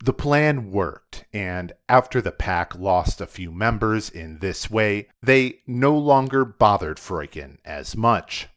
The 0.04 0.12
plan 0.12 0.70
worked, 0.70 1.24
and 1.32 1.72
after 1.88 2.20
the 2.20 2.30
pack 2.30 2.76
lost 2.76 3.20
a 3.20 3.26
few 3.26 3.50
members 3.50 4.08
in 4.08 4.38
this 4.38 4.70
way, 4.70 5.08
they 5.20 5.60
no 5.66 5.98
longer 5.98 6.44
bothered 6.44 6.98
Freuchen 6.98 7.58
as 7.64 7.96
much. 7.96 8.48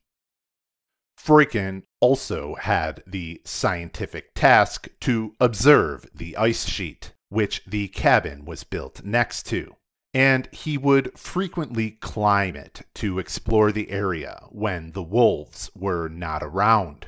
Freuchen 1.18 1.84
also 2.00 2.56
had 2.56 3.04
the 3.08 3.42
scientific 3.44 4.34
task 4.36 4.90
to 5.02 5.36
observe 5.40 6.08
the 6.14 6.38
ice 6.38 6.68
sheet, 6.68 7.14
which 7.32 7.64
the 7.66 7.88
cabin 7.88 8.44
was 8.44 8.66
built 8.66 9.06
next 9.06 9.44
to, 9.44 9.78
and 10.14 10.50
he 10.52 10.78
would 10.78 11.18
frequently 11.18 11.92
climb 11.92 12.58
it 12.58 12.82
to 12.94 13.20
explore 13.20 13.72
the 13.72 13.90
area 13.90 14.44
when 14.50 14.92
the 14.92 15.02
wolves 15.02 15.72
were 15.74 16.10
not 16.10 16.44
around. 16.44 17.08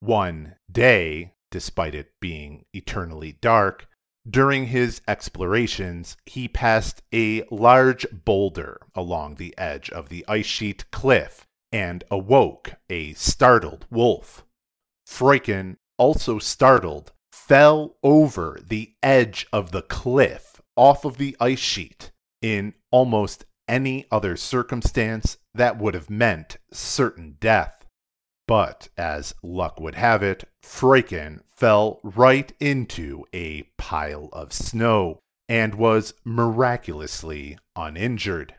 One 0.00 0.54
day, 0.72 1.34
despite 1.50 1.94
it 1.94 2.14
being 2.18 2.64
eternally 2.72 3.32
dark, 3.42 3.88
during 4.28 4.68
his 4.68 5.02
explorations, 5.06 6.16
he 6.24 6.48
passed 6.48 7.02
a 7.12 7.44
large 7.50 8.06
boulder 8.10 8.80
along 8.94 9.34
the 9.34 9.54
edge 9.58 9.90
of 9.90 10.08
the 10.08 10.24
ice 10.26 10.46
sheet 10.46 10.90
cliff 10.90 11.46
and 11.70 12.04
awoke 12.10 12.72
a 12.88 13.12
startled 13.12 13.84
wolf. 13.90 14.46
Freuchen, 15.06 15.76
also 15.98 16.38
startled, 16.38 17.12
fell 17.32 17.96
over 18.02 18.60
the 18.66 18.94
edge 19.02 19.46
of 19.52 19.70
the 19.70 19.82
cliff 19.82 20.60
off 20.76 21.04
of 21.04 21.16
the 21.18 21.36
ice 21.40 21.58
sheet 21.58 22.10
in 22.40 22.74
almost 22.90 23.44
any 23.68 24.04
other 24.10 24.36
circumstance, 24.36 25.38
that 25.54 25.78
would 25.78 25.94
have 25.94 26.10
meant 26.10 26.56
certain 26.72 27.36
death. 27.38 27.86
But 28.48 28.88
as 28.96 29.32
luck 29.42 29.78
would 29.78 29.94
have 29.94 30.22
it, 30.24 30.44
Freuchen 30.62 31.42
fell 31.46 32.00
right 32.02 32.52
into 32.58 33.24
a 33.32 33.62
pile 33.78 34.28
of 34.32 34.52
snow 34.52 35.20
and 35.48 35.76
was 35.76 36.14
miraculously 36.24 37.58
uninjured. 37.76 38.54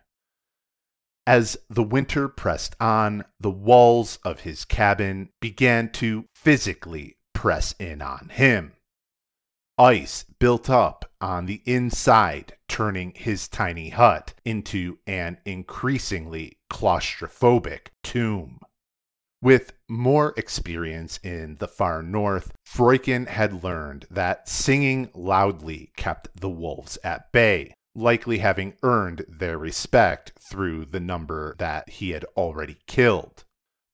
As 1.28 1.58
the 1.70 1.84
winter 1.84 2.28
pressed 2.30 2.76
on, 2.80 3.26
the 3.40 3.52
walls 3.52 4.18
of 4.24 4.42
his 4.42 4.64
cabin 4.64 5.30
began 5.42 5.92
to 5.94 6.26
physically 6.34 7.18
press 7.42 7.74
in 7.80 8.04
on 8.04 8.30
him. 8.30 8.72
Ice 9.76 10.26
built 10.38 10.70
up 10.70 11.12
on 11.20 11.48
the 11.48 11.64
inside, 11.66 12.54
turning 12.68 13.12
his 13.16 13.48
tiny 13.48 13.90
hut 13.90 14.36
into 14.46 15.00
an 15.08 15.40
increasingly 15.44 16.60
claustrophobic 16.72 17.88
tomb. 18.04 18.60
With 19.42 19.74
more 19.90 20.36
experience 20.38 21.20
in 21.24 21.56
the 21.56 21.68
far 21.68 22.04
north, 22.04 22.52
Freuchen 22.64 23.26
had 23.26 23.64
learned 23.64 24.06
that 24.12 24.48
singing 24.48 25.10
loudly 25.16 25.90
kept 25.98 26.28
the 26.40 26.50
wolves 26.50 27.00
at 27.04 27.32
bay, 27.32 27.74
likely 27.96 28.38
having 28.38 28.76
earned 28.84 29.26
their 29.28 29.58
respect 29.58 30.34
through 30.40 30.86
the 30.86 31.00
number 31.00 31.56
that 31.58 31.90
he 31.90 32.12
had 32.12 32.24
already 32.38 32.78
killed. 32.86 33.46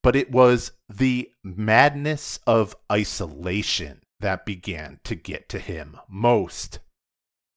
But 0.07 0.15
it 0.15 0.31
was 0.31 0.71
the 0.87 1.33
madness 1.43 2.39
of 2.47 2.77
isolation 2.89 4.03
that 4.21 4.45
began 4.45 5.01
to 5.03 5.15
get 5.15 5.49
to 5.49 5.59
him 5.59 5.97
most. 6.07 6.79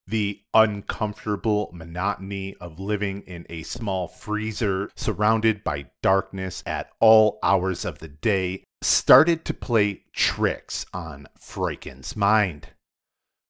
The 0.08 0.42
uncomfortable 0.52 1.70
monotony 1.72 2.56
of 2.56 2.80
living 2.80 3.22
in 3.22 3.46
a 3.48 3.62
small 3.62 4.08
freezer 4.08 4.90
surrounded 4.96 5.62
by 5.62 5.90
darkness 6.02 6.64
at 6.66 6.90
all 6.98 7.38
hours 7.40 7.84
of 7.84 8.00
the 8.00 8.08
day 8.08 8.64
started 8.82 9.44
to 9.44 9.54
play 9.54 10.02
tricks 10.12 10.86
on 10.92 11.28
Freuchen's 11.38 12.16
mind. 12.16 12.70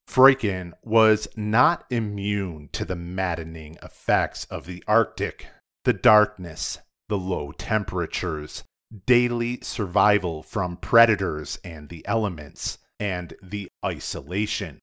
Freuchen 0.09 0.75
was 0.85 1.27
not 1.35 1.87
immune 1.89 2.69
to 2.73 2.85
the 2.85 2.97
maddening 2.97 3.79
effects 3.83 4.45
of 4.51 4.67
the 4.67 4.85
Arctic, 4.87 5.47
the 5.87 5.95
darkness, 5.95 6.81
the 7.09 7.17
low 7.17 7.53
temperatures, 7.53 8.63
daily 9.07 9.59
survival 9.63 10.43
from 10.43 10.77
predators 10.77 11.59
and 11.65 11.89
the 11.89 12.07
elements, 12.07 12.79
and 12.99 13.35
the 13.43 13.69
isolation. 13.85 14.79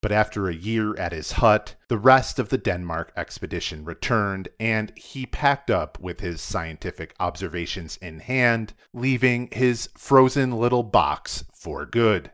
But 0.00 0.10
after 0.10 0.48
a 0.48 0.54
year 0.54 0.96
at 0.96 1.12
his 1.12 1.32
hut, 1.32 1.76
the 1.88 1.96
rest 1.96 2.40
of 2.40 2.48
the 2.48 2.58
Denmark 2.58 3.12
expedition 3.16 3.84
returned, 3.84 4.48
and 4.58 4.92
he 4.96 5.26
packed 5.26 5.70
up 5.70 6.00
with 6.00 6.18
his 6.18 6.40
scientific 6.40 7.14
observations 7.20 7.98
in 7.98 8.18
hand, 8.18 8.74
leaving 8.92 9.48
his 9.52 9.88
frozen 9.96 10.50
little 10.50 10.82
box 10.82 11.44
for 11.54 11.86
good. 11.86 12.32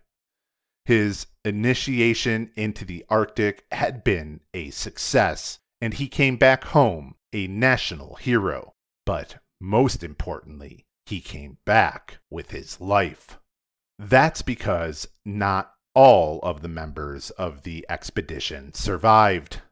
His 0.87 1.27
initiation 1.45 2.51
into 2.57 2.87
the 2.87 3.05
Arctic 3.11 3.65
had 3.71 4.03
been 4.03 4.41
a 4.55 4.71
success, 4.71 5.59
and 5.83 5.93
he 5.93 6.09
came 6.09 6.39
back 6.39 6.65
home 6.65 7.17
a 7.35 7.47
national 7.47 8.15
hero. 8.15 8.73
But 9.05 9.37
most 9.61 10.03
importantly, 10.03 10.87
he 11.09 11.21
came 11.21 11.59
back 11.65 12.19
with 12.31 12.51
his 12.51 12.81
life. 12.81 13.39
That's 13.99 14.43
because 14.43 15.09
not 15.25 15.73
all 15.95 16.39
of 16.43 16.63
the 16.63 16.69
members 16.69 17.31
of 17.31 17.63
the 17.63 17.85
expedition 17.89 18.73
survived. 18.73 19.63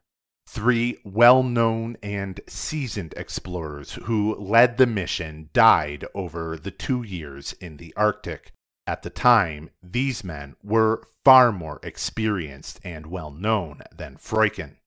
Three 0.49 0.97
well 1.03 1.43
known 1.43 1.97
and 2.01 2.39
seasoned 2.47 3.13
explorers 3.17 3.93
who 3.93 4.35
led 4.35 4.77
the 4.77 4.85
mission 4.85 5.49
died 5.53 6.05
over 6.13 6.57
the 6.57 6.71
two 6.71 7.03
years 7.03 7.53
in 7.53 7.77
the 7.77 7.93
Arctic, 7.95 8.53
at 8.87 9.03
the 9.03 9.09
time, 9.09 9.69
these 9.83 10.23
men 10.23 10.55
were 10.63 11.03
far 11.25 11.51
more 11.51 11.81
experienced 11.83 12.79
and 12.85 13.07
well 13.07 13.31
known 13.31 13.81
than 13.93 14.15
Freuchen. 14.15 14.77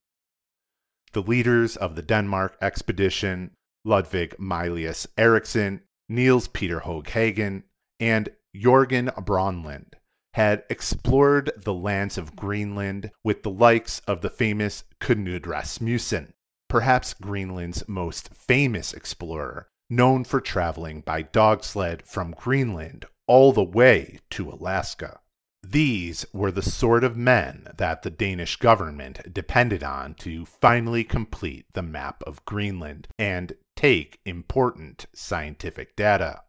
The 1.12 1.22
leaders 1.22 1.76
of 1.76 1.96
the 1.96 2.02
Denmark 2.02 2.56
expedition, 2.62 3.50
Ludvig 3.84 4.36
Mylius 4.38 5.06
Erichsen, 5.18 5.82
Niels 6.10 6.48
Peter 6.48 6.80
Hoeg 6.80 7.08
Hagen, 7.10 7.62
and 8.00 8.30
Jorgen 8.52 9.14
Bronlund, 9.24 9.92
had 10.34 10.64
explored 10.68 11.52
the 11.56 11.72
lands 11.72 12.18
of 12.18 12.34
Greenland 12.34 13.12
with 13.22 13.44
the 13.44 13.50
likes 13.50 14.00
of 14.08 14.20
the 14.20 14.28
famous 14.28 14.82
Knud 15.00 15.46
Rasmussen, 15.46 16.34
perhaps 16.68 17.14
Greenland's 17.14 17.88
most 17.88 18.34
famous 18.34 18.92
explorer, 18.92 19.68
known 19.88 20.24
for 20.24 20.40
traveling 20.40 21.00
by 21.00 21.22
dog 21.22 21.62
sled 21.62 22.02
from 22.02 22.32
Greenland 22.32 23.04
all 23.28 23.52
the 23.52 23.62
way 23.62 24.18
to 24.30 24.50
Alaska. 24.50 25.20
These 25.62 26.26
were 26.32 26.50
the 26.50 26.62
sort 26.62 27.04
of 27.04 27.16
men 27.16 27.68
that 27.76 28.02
the 28.02 28.10
Danish 28.10 28.56
government 28.56 29.32
depended 29.32 29.84
on 29.84 30.14
to 30.14 30.44
finally 30.44 31.04
complete 31.04 31.66
the 31.74 31.82
map 31.82 32.24
of 32.26 32.44
Greenland 32.44 33.06
and 33.16 33.52
take 33.80 34.20
important 34.26 35.06
scientific 35.14 35.96
data. 35.96 36.42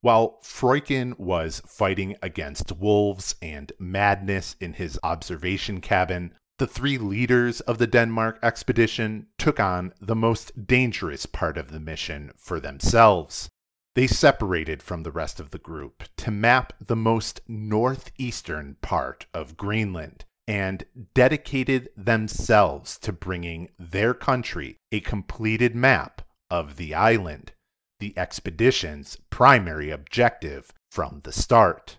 While 0.00 0.38
Freuchen 0.42 1.18
was 1.18 1.60
fighting 1.66 2.16
against 2.22 2.72
wolves 2.72 3.34
and 3.42 3.70
madness 3.78 4.56
in 4.58 4.72
his 4.72 4.98
observation 5.02 5.82
cabin, 5.82 6.34
the 6.58 6.66
three 6.66 6.96
leaders 6.96 7.60
of 7.60 7.76
the 7.76 7.86
Denmark 7.86 8.38
expedition 8.42 9.26
took 9.36 9.60
on 9.60 9.92
the 10.00 10.16
most 10.16 10.66
dangerous 10.66 11.26
part 11.26 11.58
of 11.58 11.70
the 11.70 11.80
mission 11.80 12.32
for 12.38 12.58
themselves 12.58 13.50
they 13.94 14.06
separated 14.06 14.82
from 14.82 15.02
the 15.02 15.12
rest 15.12 15.38
of 15.38 15.50
the 15.50 15.58
group 15.58 16.04
to 16.16 16.30
map 16.30 16.72
the 16.80 16.96
most 16.96 17.42
northeastern 17.46 18.76
part 18.80 19.26
of 19.34 19.58
Greenland 19.58 20.24
and 20.46 20.84
dedicated 21.14 21.88
themselves 21.96 22.98
to 22.98 23.12
bringing 23.12 23.68
their 23.78 24.14
country 24.14 24.76
a 24.90 25.00
completed 25.00 25.74
map 25.74 26.22
of 26.50 26.76
the 26.76 26.94
island, 26.94 27.52
the 28.00 28.16
expedition's 28.18 29.16
primary 29.30 29.90
objective 29.90 30.72
from 30.90 31.20
the 31.24 31.32
start. 31.32 31.98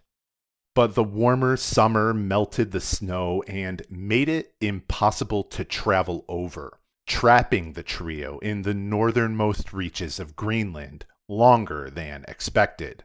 But 0.76 0.96
the 0.96 1.04
warmer 1.04 1.56
summer 1.56 2.14
melted 2.14 2.72
the 2.72 2.82
snow 2.82 3.44
and 3.48 3.84
made 3.90 4.28
it 4.28 4.54
impossible 4.60 5.44
to 5.46 5.64
travel 5.64 6.26
over, 6.28 6.80
trapping 7.08 7.74
the 7.74 7.84
trio 7.84 8.40
in 8.40 8.64
the 8.64 8.74
northernmost 8.74 9.72
reaches 9.72 10.20
of 10.20 10.36
Greenland 10.36 11.06
longer 11.30 11.90
than 11.90 12.26
expected. 12.28 13.04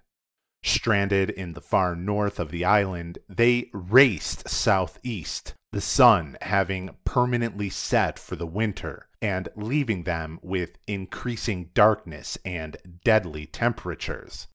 Stranded 0.68 1.31
in 1.31 1.54
the 1.54 1.62
far 1.62 1.96
north 1.96 2.38
of 2.38 2.50
the 2.50 2.62
island, 2.62 3.18
they 3.26 3.70
raced 3.72 4.50
southeast, 4.50 5.54
the 5.72 5.81
sun 5.81 6.37
having 6.42 6.94
permanently 7.07 7.70
set 7.70 8.18
for 8.18 8.37
the 8.37 8.46
winter 8.46 9.09
and 9.22 9.48
leaving 9.57 10.02
them 10.02 10.38
with 10.42 10.76
increasing 10.87 11.70
darkness 11.72 12.37
and 12.44 12.76
deadly 13.02 13.46
temperatures. 13.46 14.46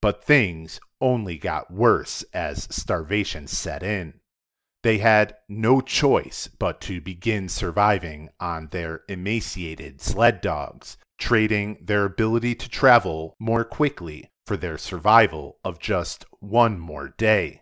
But 0.00 0.24
things 0.24 0.80
only 1.02 1.36
got 1.36 1.70
worse 1.70 2.24
as 2.32 2.66
starvation 2.74 3.46
set 3.46 3.82
in. 3.82 4.20
They 4.82 4.98
had 4.98 5.36
no 5.50 5.82
choice 5.82 6.48
but 6.48 6.80
to 6.82 7.02
begin 7.02 7.50
surviving 7.50 8.30
on 8.40 8.68
their 8.68 9.02
emaciated 9.06 10.00
sled 10.00 10.40
dogs, 10.40 10.96
trading 11.18 11.76
their 11.82 12.06
ability 12.06 12.54
to 12.54 12.70
travel 12.70 13.34
more 13.38 13.64
quickly 13.64 14.30
for 14.48 14.56
their 14.56 14.78
survival 14.78 15.58
of 15.62 15.78
just 15.78 16.24
one 16.40 16.80
more 16.80 17.10
day. 17.18 17.60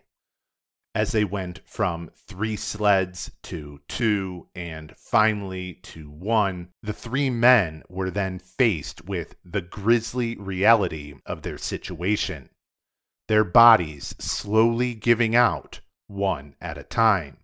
As 0.95 1.11
they 1.11 1.25
went 1.25 1.59
from 1.65 2.09
three 2.15 2.55
sleds 2.55 3.29
to 3.43 3.81
two 3.89 4.47
and 4.55 4.95
finally 4.95 5.73
to 5.83 6.09
one, 6.09 6.69
the 6.81 6.93
three 6.93 7.29
men 7.29 7.83
were 7.89 8.09
then 8.09 8.39
faced 8.39 9.03
with 9.03 9.35
the 9.43 9.61
grisly 9.61 10.37
reality 10.37 11.15
of 11.25 11.41
their 11.41 11.57
situation. 11.57 12.49
Their 13.27 13.43
bodies 13.43 14.15
slowly 14.17 14.95
giving 14.95 15.35
out 15.35 15.81
one 16.07 16.55
at 16.61 16.77
a 16.77 16.83
time, 16.83 17.39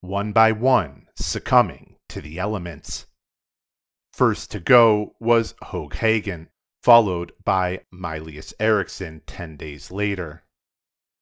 one 0.00 0.32
by 0.32 0.52
one 0.52 1.08
succumbing 1.16 1.96
to 2.08 2.22
the 2.22 2.38
elements. 2.38 3.04
First 4.14 4.50
to 4.52 4.58
go 4.58 5.16
was 5.20 5.54
Hoeg 5.64 5.96
Hagen, 5.96 6.48
followed 6.86 7.32
by 7.44 7.80
Mylius 7.92 8.54
Erichsen 8.60 9.20
10 9.26 9.56
days 9.56 9.90
later. 9.90 10.44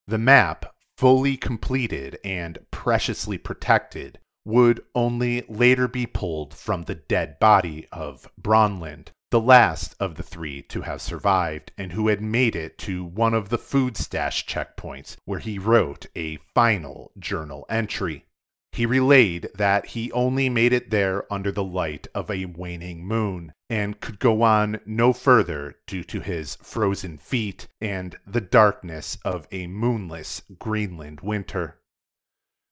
The 0.07 0.18
map, 0.18 0.74
fully 0.98 1.38
completed 1.38 2.18
and 2.22 2.59
preciously 2.70 3.38
protected, 3.38 4.18
would 4.44 4.85
only 4.94 5.42
later 5.48 5.88
be 5.88 6.05
pulled 6.05 6.53
from 6.53 6.83
the 6.83 6.94
dead 6.94 7.38
body 7.38 7.88
of 7.90 8.29
Bronlund, 8.38 9.09
the 9.31 9.40
last 9.40 9.96
of 9.98 10.16
the 10.16 10.22
three 10.22 10.61
to 10.64 10.83
have 10.83 11.00
survived 11.00 11.72
and 11.79 11.92
who 11.92 12.09
had 12.09 12.20
made 12.20 12.55
it 12.55 12.77
to 12.81 13.03
one 13.03 13.33
of 13.33 13.48
the 13.48 13.57
food 13.57 13.96
stash 13.96 14.44
checkpoints 14.44 15.16
where 15.24 15.38
he 15.38 15.59
wrote 15.59 16.05
a 16.14 16.37
final 16.55 17.11
journal 17.18 17.64
entry. 17.70 18.27
He 18.72 18.85
relayed 18.85 19.48
that 19.55 19.87
he 19.87 20.12
only 20.12 20.50
made 20.50 20.74
it 20.74 20.90
there 20.90 21.33
under 21.33 21.50
the 21.50 21.64
light 21.64 22.07
of 22.14 22.31
a 22.31 22.44
waning 22.44 23.07
moon 23.07 23.55
and 23.74 23.98
could 23.98 24.20
go 24.20 24.42
on 24.42 24.78
no 24.87 25.12
further 25.12 25.74
due 25.88 26.04
to 26.04 26.20
his 26.20 26.54
frozen 26.62 27.18
feet 27.18 27.66
and 27.80 28.14
the 28.24 28.40
darkness 28.40 29.18
of 29.24 29.48
a 29.50 29.66
moonless 29.66 30.42
Greenland 30.60 31.20
winter. 31.22 31.80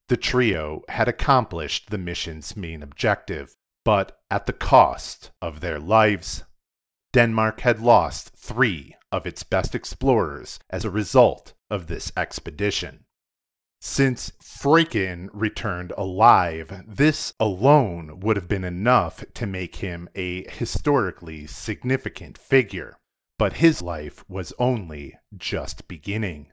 The 0.09 0.17
trio 0.17 0.83
had 0.87 1.09
accomplished 1.09 1.91
the 1.91 1.99
mission's 1.99 2.57
main 2.57 2.85
objective, 2.85 3.57
but 3.85 4.21
at 4.31 4.47
the 4.47 4.53
cost 4.53 5.33
of 5.43 5.59
their 5.59 5.81
lives. 5.81 6.45
Denmark 7.13 7.63
had 7.63 7.81
lost 7.81 8.37
three 8.37 8.95
of 9.11 9.27
its 9.27 9.43
best 9.43 9.75
explorers 9.75 10.61
as 10.71 10.85
a 10.85 10.91
result 10.91 11.55
of 11.69 11.89
this 11.89 12.13
expedition. 12.17 13.07
Since 13.85 14.31
Freuchen 14.41 15.29
returned 15.33 15.93
alive, 15.99 16.85
this 16.87 17.35
alone 17.41 18.21
would 18.21 18.37
have 18.37 18.47
been 18.47 18.63
enough 18.63 19.25
to 19.35 19.45
make 19.45 19.77
him 19.77 20.09
a 20.15 20.49
historically 20.49 21.49
significant 21.49 22.39
figure. 22.39 22.97
But 23.41 23.55
his 23.55 23.83
life 23.83 24.25
was 24.29 24.53
only 24.57 25.17
just 25.37 25.89
beginning. 25.89 26.53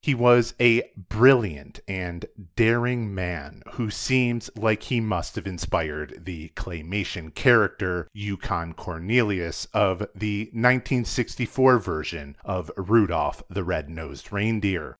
He 0.00 0.14
was 0.14 0.54
a 0.60 0.88
brilliant 0.96 1.80
and 1.88 2.26
daring 2.54 3.12
man 3.12 3.64
who 3.72 3.90
seems 3.90 4.48
like 4.54 4.84
he 4.84 5.00
must 5.00 5.34
have 5.34 5.46
inspired 5.48 6.24
the 6.24 6.50
claymation 6.50 7.34
character 7.34 8.06
Yukon 8.12 8.74
Cornelius 8.74 9.66
of 9.74 10.06
the 10.14 10.44
1964 10.52 11.80
version 11.80 12.36
of 12.44 12.70
Rudolph 12.76 13.42
the 13.50 13.64
Red-Nosed 13.64 14.30
Reindeer. 14.32 14.98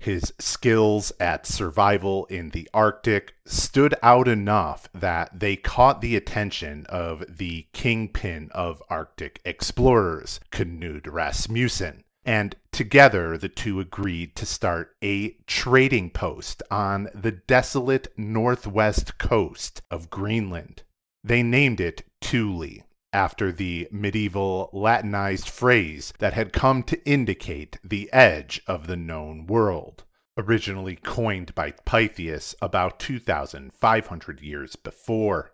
His 0.00 0.32
skills 0.38 1.12
at 1.18 1.44
survival 1.44 2.26
in 2.26 2.50
the 2.50 2.68
Arctic 2.72 3.34
stood 3.44 3.94
out 4.02 4.28
enough 4.28 4.88
that 4.94 5.40
they 5.40 5.56
caught 5.56 6.00
the 6.00 6.14
attention 6.14 6.86
of 6.88 7.24
the 7.28 7.66
kingpin 7.72 8.48
of 8.52 8.82
Arctic 8.88 9.40
explorers, 9.44 10.40
Knud 10.52 11.06
Rasmussen. 11.06 12.04
And 12.24 12.54
together 12.72 13.36
the 13.36 13.48
two 13.48 13.80
agreed 13.80 14.36
to 14.36 14.46
start 14.46 14.94
a 15.02 15.30
trading 15.46 16.10
post 16.10 16.62
on 16.70 17.08
the 17.14 17.32
desolate 17.32 18.08
northwest 18.16 19.18
coast 19.18 19.82
of 19.90 20.10
Greenland. 20.10 20.82
They 21.24 21.42
named 21.42 21.80
it 21.80 22.04
Thule 22.20 22.84
after 23.12 23.50
the 23.50 23.88
medieval 23.90 24.70
Latinized 24.72 25.48
phrase 25.48 26.12
that 26.18 26.34
had 26.34 26.52
come 26.52 26.82
to 26.84 27.04
indicate 27.08 27.78
the 27.82 28.12
edge 28.12 28.60
of 28.66 28.86
the 28.86 28.96
known 28.96 29.46
world, 29.46 30.04
originally 30.36 30.96
coined 30.96 31.54
by 31.54 31.70
Pytheas 31.70 32.54
about 32.60 33.00
2,500 33.00 34.40
years 34.40 34.76
before. 34.76 35.52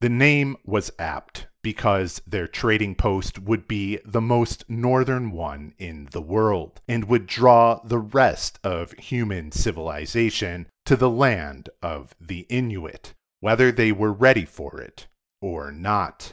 The 0.00 0.08
name 0.08 0.56
was 0.64 0.90
apt 0.98 1.46
because 1.62 2.22
their 2.26 2.46
trading 2.46 2.94
post 2.94 3.38
would 3.38 3.68
be 3.68 3.98
the 4.04 4.22
most 4.22 4.64
northern 4.68 5.30
one 5.30 5.74
in 5.78 6.08
the 6.12 6.22
world 6.22 6.80
and 6.88 7.04
would 7.04 7.26
draw 7.26 7.80
the 7.84 7.98
rest 7.98 8.58
of 8.64 8.92
human 8.92 9.52
civilization 9.52 10.66
to 10.86 10.96
the 10.96 11.10
land 11.10 11.68
of 11.82 12.14
the 12.18 12.46
Inuit, 12.48 13.12
whether 13.40 13.70
they 13.70 13.92
were 13.92 14.12
ready 14.12 14.46
for 14.46 14.80
it 14.80 15.06
or 15.42 15.70
not. 15.70 16.32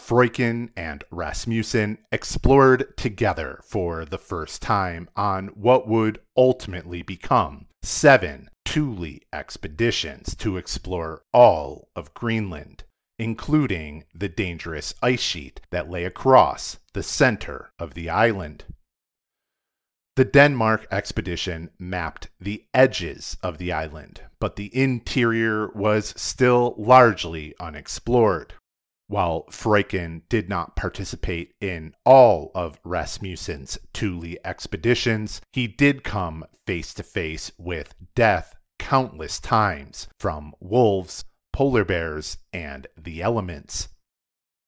Freuchen 0.00 0.70
and 0.76 1.04
Rasmussen 1.10 1.98
explored 2.10 2.96
together 2.96 3.60
for 3.64 4.04
the 4.04 4.18
first 4.18 4.62
time 4.62 5.08
on 5.14 5.48
what 5.48 5.86
would 5.86 6.20
ultimately 6.36 7.02
become 7.02 7.66
seven 7.82 8.48
Thule 8.64 9.18
expeditions 9.32 10.34
to 10.36 10.56
explore 10.56 11.22
all 11.32 11.88
of 11.94 12.14
Greenland, 12.14 12.84
including 13.18 14.04
the 14.14 14.28
dangerous 14.28 14.94
ice 15.02 15.20
sheet 15.20 15.60
that 15.70 15.90
lay 15.90 16.04
across 16.04 16.78
the 16.92 17.02
center 17.02 17.72
of 17.78 17.94
the 17.94 18.08
island. 18.08 18.64
The 20.16 20.24
Denmark 20.24 20.86
expedition 20.90 21.70
mapped 21.78 22.28
the 22.40 22.64
edges 22.74 23.36
of 23.42 23.58
the 23.58 23.72
island, 23.72 24.22
but 24.38 24.56
the 24.56 24.74
interior 24.76 25.68
was 25.68 26.14
still 26.16 26.74
largely 26.76 27.54
unexplored. 27.60 28.54
While 29.10 29.46
Freuchen 29.50 30.22
did 30.28 30.48
not 30.48 30.76
participate 30.76 31.54
in 31.60 31.96
all 32.04 32.52
of 32.54 32.78
Rasmussen's 32.84 33.76
Thule 33.92 34.36
expeditions, 34.44 35.40
he 35.52 35.66
did 35.66 36.04
come 36.04 36.44
face 36.64 36.94
to 36.94 37.02
face 37.02 37.50
with 37.58 37.96
death 38.14 38.54
countless 38.78 39.40
times 39.40 40.06
from 40.16 40.54
wolves, 40.60 41.24
polar 41.52 41.84
bears, 41.84 42.38
and 42.52 42.86
the 42.96 43.20
elements. 43.20 43.88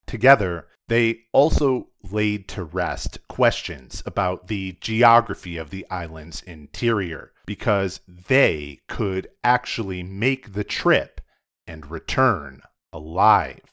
Together, 0.09 0.67
they 0.89 1.21
also 1.31 1.91
laid 2.11 2.49
to 2.49 2.65
rest 2.65 3.21
questions 3.29 4.03
about 4.07 4.49
the 4.49 4.77
geography 4.81 5.57
of 5.57 5.71
the 5.71 5.89
island's 5.89 6.43
interior 6.43 7.33
because 7.47 8.01
they 8.09 8.81
could 8.89 9.29
actually 9.45 10.03
make 10.03 10.55
the 10.55 10.65
trip 10.65 11.21
and 11.65 11.93
return 11.93 12.61
alive. 12.93 13.72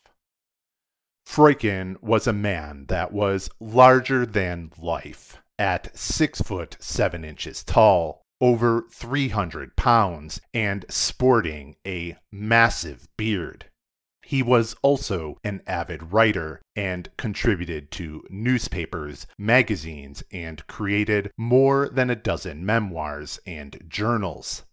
Freuchen 1.32 1.96
was 2.02 2.26
a 2.26 2.34
man 2.34 2.86
that 2.88 3.14
was 3.14 3.52
larger 3.60 4.26
than 4.26 4.72
life, 4.80 5.38
at 5.60 5.96
six 5.96 6.42
foot 6.42 6.76
seven 6.80 7.24
inches 7.24 7.64
tall, 7.64 8.24
over 8.42 8.88
300 8.92 9.76
pounds, 9.76 10.42
and 10.56 10.86
sporting 10.90 11.76
a 11.86 12.18
massive 12.32 13.08
beard. 13.16 13.66
He 14.24 14.42
was 14.42 14.76
also 14.82 15.38
an 15.44 15.62
avid 15.68 16.12
writer 16.12 16.64
and 16.76 17.16
contributed 17.16 17.92
to 17.92 18.26
newspapers, 18.32 19.28
magazines, 19.38 20.24
and 20.32 20.66
created 20.66 21.32
more 21.38 21.90
than 21.90 22.10
a 22.10 22.16
dozen 22.16 22.66
memoirs 22.66 23.40
and 23.46 23.80
journals. 23.88 24.64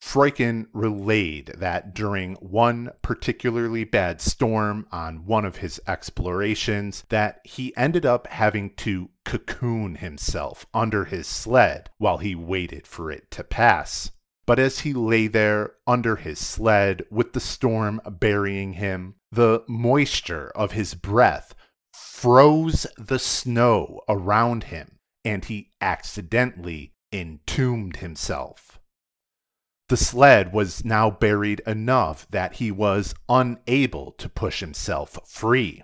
Freuchen 0.00 0.66
relayed 0.72 1.52
that 1.58 1.94
during 1.94 2.34
one 2.36 2.90
particularly 3.02 3.84
bad 3.84 4.20
storm 4.20 4.86
on 4.90 5.26
one 5.26 5.44
of 5.44 5.56
his 5.56 5.80
explorations 5.86 7.04
that 7.10 7.40
he 7.44 7.76
ended 7.76 8.06
up 8.06 8.26
having 8.26 8.74
to 8.76 9.10
cocoon 9.24 9.96
himself 9.96 10.66
under 10.72 11.04
his 11.04 11.26
sled 11.26 11.90
while 11.98 12.18
he 12.18 12.34
waited 12.34 12.86
for 12.86 13.10
it 13.10 13.30
to 13.30 13.44
pass. 13.44 14.10
But 14.46 14.58
as 14.58 14.80
he 14.80 14.92
lay 14.92 15.28
there 15.28 15.74
under 15.86 16.16
his 16.16 16.38
sled 16.40 17.04
with 17.10 17.34
the 17.34 17.38
storm 17.38 18.00
burying 18.04 18.72
him, 18.72 19.14
the 19.30 19.62
moisture 19.68 20.50
of 20.56 20.72
his 20.72 20.94
breath 20.94 21.54
froze 21.92 22.86
the 22.98 23.18
snow 23.18 24.00
around 24.08 24.64
him, 24.64 24.96
and 25.24 25.44
he 25.44 25.70
accidentally 25.80 26.94
entombed 27.12 27.98
himself. 27.98 28.79
The 29.90 29.96
sled 29.96 30.52
was 30.52 30.84
now 30.84 31.10
buried 31.10 31.62
enough 31.66 32.28
that 32.30 32.54
he 32.54 32.70
was 32.70 33.12
unable 33.28 34.12
to 34.18 34.28
push 34.28 34.60
himself 34.60 35.18
free. 35.28 35.82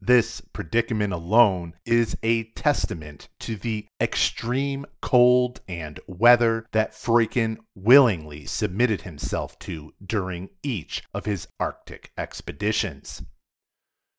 This 0.00 0.40
predicament 0.40 1.12
alone 1.12 1.74
is 1.84 2.16
a 2.24 2.50
testament 2.54 3.28
to 3.38 3.54
the 3.54 3.86
extreme 4.00 4.84
cold 5.00 5.60
and 5.68 6.00
weather 6.08 6.66
that 6.72 6.92
Freuchen 6.92 7.58
willingly 7.76 8.46
submitted 8.46 9.02
himself 9.02 9.56
to 9.60 9.94
during 10.04 10.50
each 10.64 11.04
of 11.14 11.24
his 11.24 11.46
Arctic 11.60 12.10
expeditions. 12.18 13.22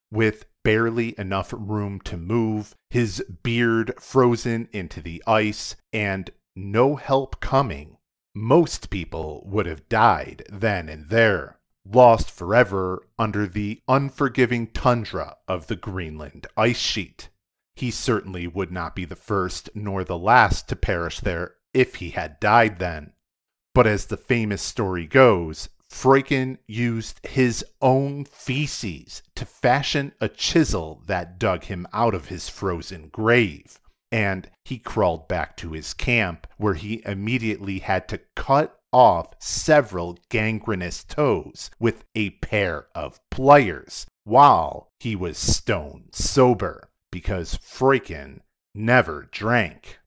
With 0.10 0.46
barely 0.64 1.16
enough 1.20 1.54
room 1.54 2.00
to 2.06 2.16
move, 2.16 2.78
his 2.90 3.22
beard 3.44 3.94
frozen 4.00 4.70
into 4.72 5.02
the 5.02 5.22
ice, 5.28 5.76
and 5.92 6.30
no 6.56 6.96
help 6.96 7.42
coming, 7.42 7.97
most 8.38 8.92
people 8.92 9.44
would 9.46 9.66
have 9.66 9.90
died 9.90 10.44
then 10.50 10.88
and 10.88 11.10
there, 11.10 11.58
lost 11.84 12.30
forever 12.30 13.08
under 13.18 13.48
the 13.48 13.82
unforgiving 13.88 14.68
tundra 14.68 15.36
of 15.48 15.68
the 15.68 15.76
Greenland 15.76 16.46
ice 16.56 16.78
sheet. 16.78 17.30
He 17.76 17.90
certainly 17.90 18.48
would 18.48 18.72
not 18.72 18.96
be 18.96 19.06
the 19.06 19.16
first 19.16 19.70
nor 19.74 20.04
the 20.04 20.18
last 20.18 20.70
to 20.70 20.76
perish 20.76 21.20
there 21.20 21.56
if 21.74 21.96
he 21.96 22.12
had 22.12 22.40
died 22.40 22.80
then. 22.80 23.14
But 23.74 23.88
as 23.88 24.06
the 24.06 24.18
famous 24.18 24.62
story 24.62 25.08
goes, 25.08 25.70
Freuchen 25.90 26.58
used 26.68 27.26
his 27.26 27.66
own 27.82 28.26
feces 28.26 29.24
to 29.36 29.46
fashion 29.46 30.14
a 30.22 30.28
chisel 30.28 31.02
that 31.08 31.40
dug 31.40 31.66
him 31.66 31.88
out 31.94 32.14
of 32.14 32.28
his 32.28 32.50
frozen 32.50 33.08
grave 33.10 33.80
and 34.12 34.50
he 34.64 34.78
crawled 34.78 35.28
back 35.28 35.58
to 35.58 35.72
his 35.72 35.94
camp, 35.94 36.48
where 36.58 36.76
he 36.76 37.02
immediately 37.06 37.80
had 37.80 38.08
to 38.08 38.22
cut 38.36 38.80
off 38.94 39.34
several 39.40 40.18
gangrenous 40.30 41.04
toes 41.04 41.70
with 41.80 42.06
a 42.16 42.30
pair 42.30 42.88
of 42.96 43.20
pliers 43.30 44.06
while 44.24 44.92
he 45.00 45.16
was 45.16 45.38
stone 45.38 46.06
sober, 46.12 46.90
because 47.12 47.56
Freuchen 47.58 48.42
never 48.74 49.28
drank. 49.32 50.00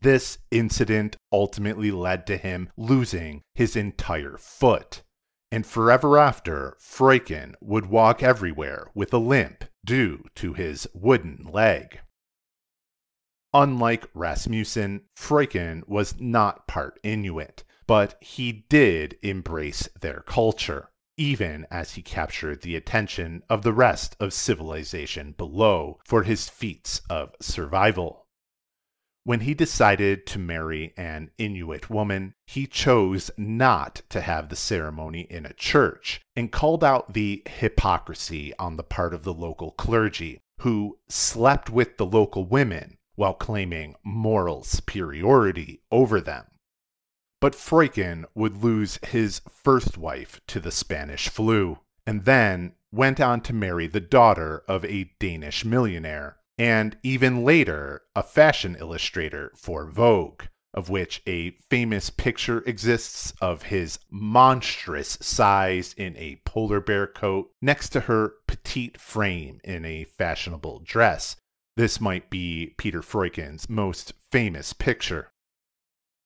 This 0.00 0.38
incident 0.50 1.16
ultimately 1.30 1.90
led 1.90 2.26
to 2.28 2.36
him 2.36 2.70
losing 2.76 3.42
his 3.54 3.76
entire 3.76 4.36
foot. 4.38 5.02
And 5.52 5.66
forever 5.66 6.16
after, 6.16 6.76
Freuchen 6.80 7.54
would 7.60 7.86
walk 7.86 8.22
everywhere 8.22 8.90
with 8.94 9.12
a 9.12 9.18
limp 9.18 9.64
due 9.84 10.24
to 10.36 10.54
his 10.54 10.86
wooden 10.94 11.48
leg. 11.52 12.00
Unlike 13.52 14.08
Rasmussen, 14.14 15.02
Freuchen 15.16 15.82
was 15.88 16.20
not 16.20 16.68
part 16.68 17.00
Inuit, 17.02 17.64
but 17.88 18.16
he 18.22 18.52
did 18.68 19.18
embrace 19.22 19.88
their 20.00 20.20
culture, 20.20 20.90
even 21.16 21.66
as 21.68 21.94
he 21.94 22.02
captured 22.02 22.62
the 22.62 22.76
attention 22.76 23.42
of 23.50 23.62
the 23.62 23.72
rest 23.72 24.14
of 24.20 24.32
civilization 24.32 25.32
below 25.32 25.98
for 26.04 26.22
his 26.22 26.48
feats 26.48 27.00
of 27.10 27.34
survival. 27.40 28.28
When 29.24 29.40
he 29.40 29.54
decided 29.54 30.28
to 30.28 30.38
marry 30.38 30.94
an 30.96 31.32
Inuit 31.36 31.90
woman, 31.90 32.34
he 32.46 32.68
chose 32.68 33.32
not 33.36 34.02
to 34.10 34.20
have 34.20 34.48
the 34.48 34.56
ceremony 34.56 35.22
in 35.28 35.44
a 35.44 35.52
church 35.52 36.20
and 36.36 36.52
called 36.52 36.84
out 36.84 37.14
the 37.14 37.42
hypocrisy 37.46 38.56
on 38.58 38.76
the 38.76 38.84
part 38.84 39.12
of 39.12 39.24
the 39.24 39.34
local 39.34 39.72
clergy, 39.72 40.40
who 40.60 40.98
slept 41.08 41.68
with 41.68 41.96
the 41.96 42.06
local 42.06 42.44
women 42.44 42.96
while 43.20 43.34
claiming 43.34 43.94
moral 44.02 44.64
superiority 44.64 45.82
over 45.92 46.22
them. 46.22 46.46
But 47.38 47.54
Freuchen 47.54 48.24
would 48.34 48.64
lose 48.64 48.98
his 49.08 49.42
first 49.50 49.98
wife 49.98 50.40
to 50.46 50.58
the 50.58 50.72
Spanish 50.72 51.28
flu, 51.28 51.80
and 52.06 52.24
then 52.24 52.72
went 52.90 53.20
on 53.20 53.42
to 53.42 53.52
marry 53.52 53.86
the 53.86 54.00
daughter 54.00 54.64
of 54.66 54.86
a 54.86 55.10
Danish 55.18 55.66
millionaire 55.66 56.38
and 56.56 56.96
even 57.02 57.44
later, 57.44 58.02
a 58.16 58.22
fashion 58.22 58.74
illustrator 58.80 59.52
for 59.54 59.84
Vogue, 59.84 60.44
of 60.72 60.88
which 60.88 61.20
a 61.26 61.50
famous 61.68 62.08
picture 62.08 62.62
exists 62.66 63.34
of 63.42 63.64
his 63.64 63.98
monstrous 64.10 65.18
size 65.20 65.94
in 65.98 66.16
a 66.16 66.40
polar 66.46 66.80
bear 66.80 67.06
coat 67.06 67.50
next 67.60 67.90
to 67.90 68.00
her 68.00 68.32
petite 68.46 68.98
frame 68.98 69.60
in 69.62 69.84
a 69.84 70.04
fashionable 70.04 70.80
dress. 70.80 71.36
This 71.76 72.00
might 72.00 72.30
be 72.30 72.74
Peter 72.76 73.00
Freuchen's 73.00 73.68
most 73.68 74.12
famous 74.30 74.72
picture. 74.72 75.30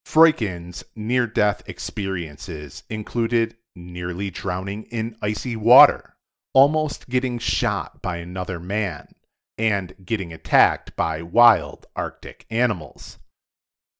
Freuchen's 0.04 0.84
near 0.96 1.26
death 1.26 1.62
experiences 1.66 2.82
included 2.90 3.56
nearly 3.76 4.30
drowning 4.30 4.84
in 4.84 5.16
icy 5.22 5.56
water, 5.56 6.16
almost 6.52 7.08
getting 7.08 7.38
shot 7.38 8.02
by 8.02 8.18
another 8.18 8.60
man, 8.60 9.14
and 9.58 9.94
getting 10.04 10.32
attacked 10.32 10.94
by 10.96 11.22
wild 11.22 11.86
Arctic 11.96 12.46
animals. 12.50 13.18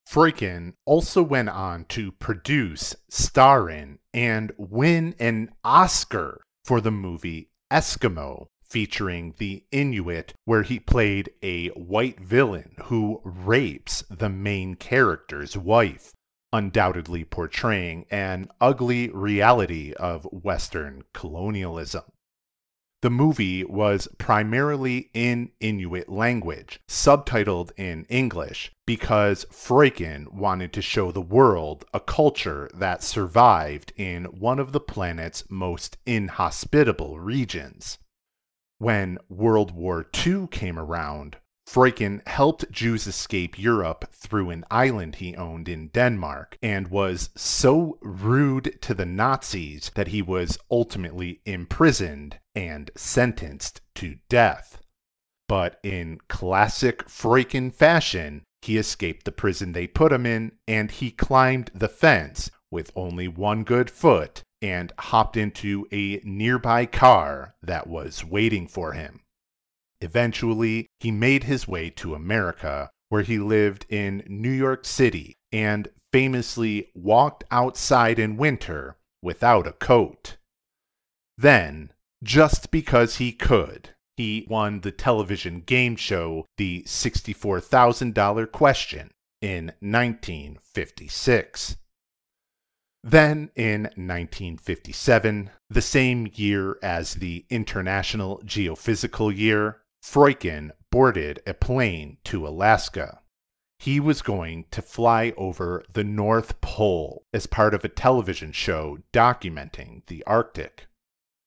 Freuchen 0.06 0.74
also 0.84 1.22
went 1.22 1.48
on 1.48 1.84
to 1.86 2.12
produce, 2.12 2.94
star 3.08 3.70
in, 3.70 3.98
and 4.12 4.52
win 4.58 5.14
an 5.18 5.50
Oscar 5.64 6.42
for 6.64 6.80
the 6.80 6.90
movie 6.90 7.50
Eskimo, 7.72 8.48
featuring 8.74 9.32
the 9.38 9.62
Inuit, 9.70 10.34
where 10.46 10.64
he 10.64 10.80
played 10.80 11.30
a 11.44 11.68
white 11.68 12.18
villain 12.18 12.74
who 12.86 13.20
rapes 13.22 14.02
the 14.10 14.28
main 14.28 14.74
character's 14.74 15.56
wife, 15.56 16.12
undoubtedly 16.52 17.22
portraying 17.22 18.04
an 18.10 18.48
ugly 18.60 19.10
reality 19.10 19.92
of 19.92 20.24
Western 20.24 21.04
colonialism. 21.12 22.02
The 23.00 23.10
movie 23.10 23.62
was 23.62 24.08
primarily 24.18 25.08
in 25.14 25.52
Inuit 25.60 26.08
language, 26.08 26.80
subtitled 26.88 27.70
in 27.76 28.06
English, 28.08 28.72
because 28.86 29.46
Freuchen 29.52 30.34
wanted 30.34 30.72
to 30.72 30.82
show 30.82 31.12
the 31.12 31.20
world 31.20 31.84
a 31.94 32.00
culture 32.00 32.68
that 32.74 33.04
survived 33.04 33.92
in 33.96 34.24
one 34.24 34.58
of 34.58 34.72
the 34.72 34.80
planet's 34.80 35.44
most 35.48 35.96
inhospitable 36.06 37.20
regions. 37.20 37.98
When 38.84 39.16
World 39.30 39.70
War 39.70 40.04
II 40.26 40.48
came 40.48 40.78
around, 40.78 41.38
Freuchen 41.66 42.20
helped 42.26 42.70
Jews 42.70 43.06
escape 43.06 43.58
Europe 43.58 44.12
through 44.12 44.50
an 44.50 44.66
island 44.70 45.14
he 45.14 45.34
owned 45.34 45.70
in 45.70 45.88
Denmark 45.88 46.58
and 46.62 46.88
was 46.88 47.30
so 47.34 47.96
rude 48.02 48.76
to 48.82 48.92
the 48.92 49.06
Nazis 49.06 49.90
that 49.94 50.08
he 50.08 50.20
was 50.20 50.58
ultimately 50.70 51.40
imprisoned 51.46 52.38
and 52.54 52.90
sentenced 52.94 53.80
to 53.94 54.18
death. 54.28 54.82
But 55.48 55.80
in 55.82 56.18
classic 56.28 57.08
Freuchen 57.08 57.70
fashion, 57.70 58.42
he 58.60 58.76
escaped 58.76 59.24
the 59.24 59.32
prison 59.32 59.72
they 59.72 59.86
put 59.86 60.12
him 60.12 60.26
in 60.26 60.52
and 60.68 60.90
he 60.90 61.10
climbed 61.10 61.70
the 61.74 61.88
fence 61.88 62.50
with 62.74 62.90
only 62.96 63.28
one 63.28 63.62
good 63.62 63.88
foot 63.88 64.42
and 64.60 64.92
hopped 64.98 65.36
into 65.36 65.86
a 65.92 66.20
nearby 66.24 66.84
car 66.84 67.54
that 67.62 67.86
was 67.86 68.24
waiting 68.24 68.66
for 68.66 68.94
him. 68.94 69.20
Eventually, 70.00 70.88
he 70.98 71.12
made 71.12 71.44
his 71.44 71.68
way 71.68 71.88
to 71.88 72.16
America, 72.16 72.90
where 73.10 73.22
he 73.22 73.38
lived 73.38 73.86
in 73.88 74.24
New 74.26 74.50
York 74.50 74.84
City 74.84 75.36
and 75.52 75.88
famously 76.12 76.90
walked 76.94 77.44
outside 77.52 78.18
in 78.18 78.36
winter 78.36 78.96
without 79.22 79.68
a 79.68 79.72
coat. 79.72 80.36
Then, 81.38 81.92
just 82.24 82.72
because 82.72 83.18
he 83.18 83.30
could, 83.30 83.90
he 84.16 84.46
won 84.50 84.80
the 84.80 84.90
television 84.90 85.60
game 85.60 85.94
show 85.94 86.46
The 86.56 86.82
$64,000 86.88 88.50
Question 88.50 89.12
in 89.40 89.66
1956. 89.80 91.76
Then, 93.06 93.50
in 93.54 93.82
1957, 93.82 95.50
the 95.68 95.82
same 95.82 96.26
year 96.32 96.78
as 96.82 97.16
the 97.16 97.44
International 97.50 98.40
Geophysical 98.46 99.36
Year, 99.36 99.82
Freuchen 100.02 100.70
boarded 100.90 101.42
a 101.46 101.52
plane 101.52 102.16
to 102.24 102.48
Alaska. 102.48 103.20
He 103.78 104.00
was 104.00 104.22
going 104.22 104.64
to 104.70 104.80
fly 104.80 105.34
over 105.36 105.84
the 105.92 106.02
North 106.02 106.62
Pole 106.62 107.26
as 107.34 107.46
part 107.46 107.74
of 107.74 107.84
a 107.84 107.90
television 107.90 108.52
show 108.52 108.96
documenting 109.12 110.06
the 110.06 110.24
Arctic. 110.26 110.86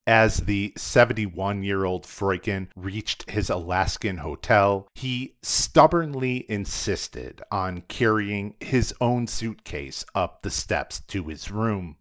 As 0.08 0.38
the 0.38 0.72
71 0.74 1.62
year 1.62 1.84
old 1.84 2.06
Freuchen 2.06 2.68
reached 2.74 3.30
his 3.30 3.50
Alaskan 3.50 4.16
hotel, 4.16 4.88
he 4.94 5.34
stubbornly 5.42 6.50
insisted 6.50 7.42
on 7.50 7.82
carrying 7.88 8.54
his 8.58 8.94
own 9.02 9.26
suitcase 9.26 10.06
up 10.14 10.40
the 10.40 10.50
steps 10.50 11.00
to 11.08 11.24
his 11.24 11.50
room. 11.50 11.98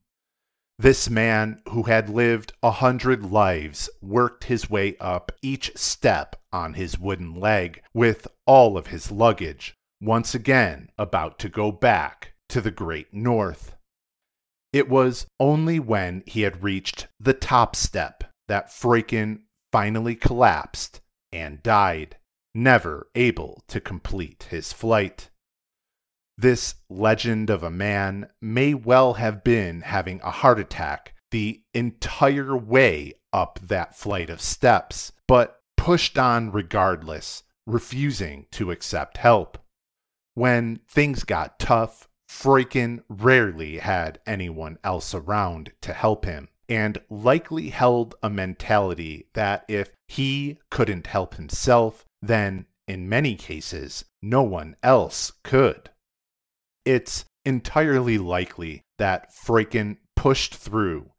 This 0.80 1.10
man, 1.10 1.62
who 1.68 1.84
had 1.84 2.08
lived 2.08 2.54
a 2.64 2.72
hundred 2.72 3.26
lives, 3.26 3.90
worked 4.02 4.46
his 4.46 4.70
way 4.70 4.96
up 5.02 5.34
each 5.42 5.76
step 5.76 6.38
on 6.54 6.76
his 6.76 6.98
wooden 6.98 7.38
leg 7.38 7.82
with 7.94 8.26
all 8.46 8.78
of 8.78 8.88
his 8.88 9.12
luggage, 9.12 9.76
once 10.00 10.34
again 10.34 10.90
about 10.98 11.40
to 11.40 11.50
go 11.50 11.74
back 11.74 12.36
to 12.48 12.62
the 12.62 12.72
great 12.72 13.14
north. 13.14 13.76
It 14.78 14.90
was 14.90 15.26
only 15.40 15.80
when 15.80 16.22
he 16.28 16.42
had 16.42 16.62
reached 16.62 17.08
the 17.20 17.34
top 17.34 17.76
step 17.76 18.24
that 18.48 18.70
Freuchen 18.72 19.46
finally 19.72 20.16
collapsed 20.16 21.02
and 21.32 21.64
died, 21.64 22.18
never 22.54 23.10
able 23.16 23.64
to 23.70 23.82
complete 23.82 24.46
his 24.52 24.72
flight. 24.72 25.32
This 26.38 26.76
legend 26.92 27.50
of 27.50 27.64
a 27.64 27.72
man 27.72 28.30
may 28.40 28.76
well 28.76 29.16
have 29.16 29.44
been 29.44 29.82
having 29.82 30.22
a 30.22 30.30
heart 30.30 30.60
attack 30.60 31.16
the 31.32 31.64
entire 31.74 32.56
way 32.56 33.16
up 33.34 33.58
that 33.64 33.98
flight 33.98 34.30
of 34.30 34.40
steps, 34.40 35.12
but 35.28 35.60
pushed 35.76 36.20
on 36.20 36.52
regardless, 36.52 37.42
refusing 37.66 38.46
to 38.52 38.70
accept 38.70 39.18
help. 39.18 39.58
When 40.36 40.82
things 40.88 41.24
got 41.24 41.58
tough, 41.58 42.07
Freuchen 42.28 43.04
rarely 43.10 43.78
had 43.78 44.20
anyone 44.26 44.78
else 44.84 45.14
around 45.14 45.72
to 45.82 45.94
help 45.94 46.26
him, 46.26 46.50
and 46.70 47.02
likely 47.10 47.70
held 47.70 48.16
a 48.22 48.30
mentality 48.30 49.28
that 49.34 49.64
if 49.68 49.94
he 50.08 50.60
couldn't 50.70 51.08
help 51.08 51.36
himself, 51.36 52.06
then 52.22 52.66
in 52.88 53.10
many 53.10 53.36
cases, 53.36 54.06
no 54.22 54.44
one 54.44 54.76
else 54.84 55.32
could. 55.44 55.90
It's 56.86 57.26
entirely 57.46 58.18
likely 58.18 58.84
that 58.98 59.34
Freuchen 59.34 59.98
pushed 60.16 60.56
through, 60.56 61.12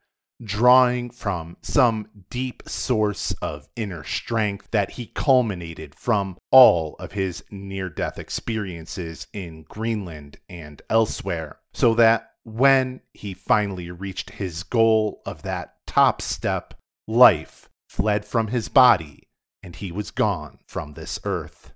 drawing 0.42 1.10
from 1.10 1.56
some 1.62 2.08
deep 2.30 2.62
source 2.66 3.32
of 3.42 3.68
inner 3.76 4.04
strength 4.04 4.70
that 4.70 4.92
he 4.92 5.06
culminated 5.06 5.94
from 5.94 6.36
all 6.50 6.94
of 6.98 7.12
his 7.12 7.42
near 7.50 7.88
death 7.88 8.18
experiences 8.18 9.26
in 9.32 9.62
Greenland 9.64 10.38
and 10.48 10.80
elsewhere, 10.88 11.58
so 11.72 11.94
that 11.94 12.30
when 12.44 13.00
he 13.12 13.34
finally 13.34 13.90
reached 13.90 14.30
his 14.30 14.62
goal 14.62 15.20
of 15.26 15.42
that 15.42 15.74
top 15.86 16.22
step, 16.22 16.74
life 17.06 17.68
fled 17.88 18.24
from 18.24 18.48
his 18.48 18.68
body 18.68 19.28
and 19.62 19.76
he 19.76 19.90
was 19.90 20.10
gone 20.10 20.58
from 20.66 20.94
this 20.94 21.18
earth. 21.24 21.72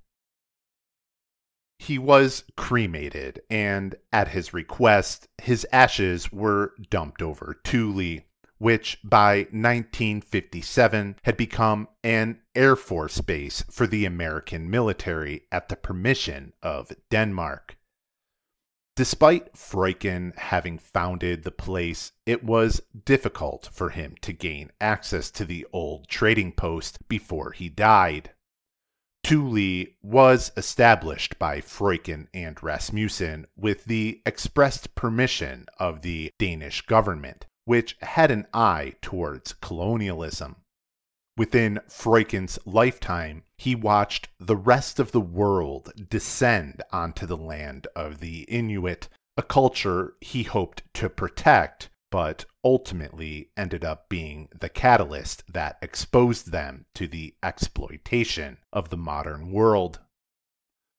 He 1.78 1.98
was 1.98 2.44
cremated, 2.56 3.42
and 3.50 3.96
at 4.12 4.28
his 4.28 4.54
request, 4.54 5.26
his 5.38 5.66
ashes 5.72 6.30
were 6.30 6.74
dumped 6.90 7.20
over 7.20 7.60
Thule, 7.64 8.20
which 8.62 8.96
by 9.02 9.38
1957 9.50 11.16
had 11.24 11.36
become 11.36 11.88
an 12.04 12.38
Air 12.54 12.76
Force 12.76 13.20
base 13.20 13.64
for 13.68 13.88
the 13.88 14.04
American 14.04 14.70
military 14.70 15.42
at 15.50 15.68
the 15.68 15.74
permission 15.74 16.52
of 16.62 16.92
Denmark. 17.10 17.76
Despite 18.94 19.56
Freuchen 19.56 20.32
having 20.36 20.78
founded 20.78 21.42
the 21.42 21.50
place, 21.50 22.12
it 22.24 22.44
was 22.44 22.80
difficult 23.04 23.68
for 23.72 23.90
him 23.90 24.14
to 24.20 24.32
gain 24.32 24.70
access 24.80 25.32
to 25.32 25.44
the 25.44 25.66
old 25.72 26.06
trading 26.06 26.52
post 26.52 27.08
before 27.08 27.50
he 27.50 27.68
died. 27.68 28.30
Thule 29.24 29.86
was 30.02 30.52
established 30.56 31.36
by 31.36 31.60
Freuchen 31.60 32.28
and 32.32 32.62
Rasmussen 32.62 33.48
with 33.56 33.86
the 33.86 34.22
expressed 34.24 34.94
permission 34.94 35.66
of 35.80 36.02
the 36.02 36.30
Danish 36.38 36.82
government, 36.82 37.46
which 37.64 37.96
had 38.00 38.30
an 38.30 38.46
eye 38.52 38.94
towards 39.00 39.54
colonialism. 39.54 40.56
Within 41.36 41.80
Freuchen's 41.88 42.58
lifetime, 42.66 43.44
he 43.56 43.74
watched 43.74 44.28
the 44.38 44.56
rest 44.56 44.98
of 44.98 45.12
the 45.12 45.20
world 45.20 45.92
descend 46.10 46.82
onto 46.92 47.26
the 47.26 47.36
land 47.36 47.86
of 47.96 48.20
the 48.20 48.42
Inuit, 48.42 49.08
a 49.36 49.42
culture 49.42 50.14
he 50.20 50.42
hoped 50.42 50.82
to 50.94 51.08
protect 51.08 51.88
but 52.12 52.44
ultimately 52.62 53.48
ended 53.56 53.82
up 53.84 54.08
being 54.10 54.46
the 54.60 54.68
catalyst 54.68 55.42
that 55.50 55.78
exposed 55.80 56.52
them 56.52 56.84
to 56.94 57.08
the 57.08 57.34
exploitation 57.42 58.58
of 58.70 58.90
the 58.90 58.96
modern 58.98 59.50
world. 59.50 59.98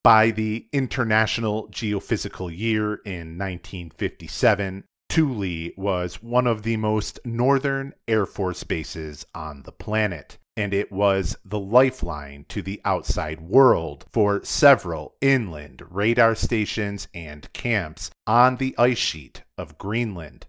By 0.03 0.31
the 0.31 0.67
International 0.73 1.69
Geophysical 1.69 2.49
Year 2.49 2.95
in 3.05 3.37
1957, 3.37 4.85
Thule 5.13 5.69
was 5.77 6.23
one 6.23 6.47
of 6.47 6.63
the 6.63 6.75
most 6.75 7.19
northern 7.23 7.93
Air 8.07 8.25
Force 8.25 8.63
bases 8.63 9.27
on 9.35 9.61
the 9.61 9.71
planet, 9.71 10.39
and 10.57 10.73
it 10.73 10.91
was 10.91 11.37
the 11.45 11.59
lifeline 11.59 12.45
to 12.49 12.63
the 12.63 12.81
outside 12.83 13.39
world 13.39 14.05
for 14.11 14.43
several 14.43 15.13
inland 15.21 15.83
radar 15.91 16.33
stations 16.33 17.07
and 17.13 17.53
camps 17.53 18.09
on 18.25 18.55
the 18.55 18.73
ice 18.79 18.97
sheet 18.97 19.43
of 19.55 19.77
Greenland. 19.77 20.47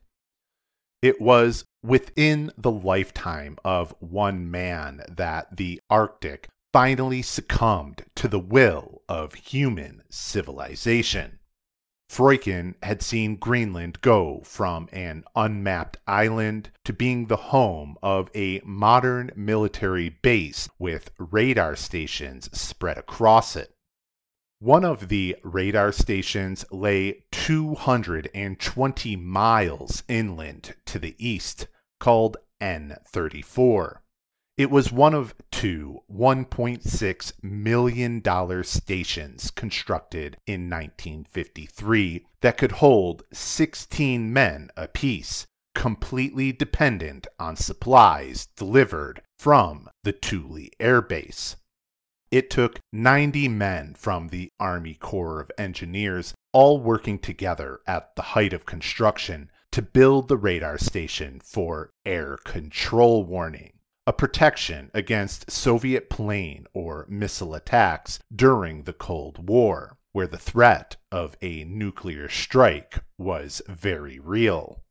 It 1.03 1.21
was 1.21 1.67
within 1.83 2.51
the 2.57 2.73
lifetime 2.73 3.59
of 3.67 3.95
one 4.01 4.51
man 4.51 5.03
that 5.11 5.59
the 5.59 5.79
Arctic 5.91 6.49
finally 6.73 7.21
succumbed 7.21 8.07
to 8.15 8.29
the 8.29 8.41
will 8.41 9.03
of 9.11 9.35
human 9.35 10.05
civilization. 10.09 11.39
Freuchen 12.09 12.75
had 12.83 13.03
seen 13.03 13.37
Greenland 13.37 14.01
go 14.01 14.43
from 14.45 14.89
an 14.93 15.25
unmapped 15.35 15.97
island 16.07 16.71
to 16.85 16.93
being 16.93 17.27
the 17.27 17.37
home 17.37 17.97
of 18.03 18.31
a 18.35 18.61
modern 18.65 19.31
military 19.35 20.11
base 20.11 20.69
with 20.79 21.11
radar 21.19 21.75
stations 21.77 22.49
spread 22.57 22.99
across 22.99 23.57
it. 23.57 23.75
One 24.61 24.85
of 24.85 25.09
the 25.09 25.37
radar 25.43 25.93
stations 25.93 26.65
lay 26.71 27.25
220 27.33 29.17
miles 29.17 30.03
inland 30.09 30.75
to 30.87 30.99
the 30.99 31.15
east, 31.19 31.67
called 31.99 32.37
N34. 32.61 33.97
It 34.57 34.71
was 34.71 34.93
one 34.93 35.15
of 35.15 35.35
two 35.51 36.03
$1.6 36.09 37.33
million 37.43 38.63
stations 38.63 39.51
constructed 39.51 40.37
in 40.47 40.71
1953 40.71 42.27
that 42.41 42.57
could 42.57 42.73
hold 42.73 43.25
16 43.33 44.33
men 44.33 44.71
apiece, 44.77 45.49
completely 45.75 46.53
dependent 46.53 47.27
on 47.37 47.57
supplies 47.57 48.47
delivered 48.55 49.23
from 49.41 49.89
the 50.05 50.13
Thule 50.13 50.69
Air 50.79 51.03
Base. 51.03 51.57
It 52.31 52.49
took 52.49 52.79
90 52.93 53.49
men 53.49 53.95
from 53.95 54.29
the 54.29 54.51
Army 54.61 54.95
Corps 54.95 55.41
of 55.41 55.51
Engineers, 55.59 56.33
all 56.53 56.79
working 56.79 57.19
together 57.19 57.81
at 57.89 58.15
the 58.15 58.23
height 58.23 58.53
of 58.53 58.67
construction, 58.67 59.51
to 59.73 59.83
build 59.83 60.29
the 60.29 60.37
radar 60.37 60.79
station 60.79 61.41
for 61.41 61.91
air 62.07 62.39
control 62.45 63.25
warning, 63.25 63.73
a 64.07 64.13
protection 64.13 64.91
against 64.93 65.51
Soviet 65.51 66.11
plane 66.11 66.67
or 66.75 67.07
missile 67.09 67.55
attacks 67.55 68.19
during 68.35 68.83
the 68.83 68.93
Cold 68.93 69.49
War, 69.49 69.97
where 70.13 70.27
the 70.27 70.39
threat 70.39 70.97
of 71.11 71.37
a 71.41 71.65
nuclear 71.65 72.29
strike 72.29 72.99
was 73.19 73.63
very 73.67 74.19
real. 74.19 74.83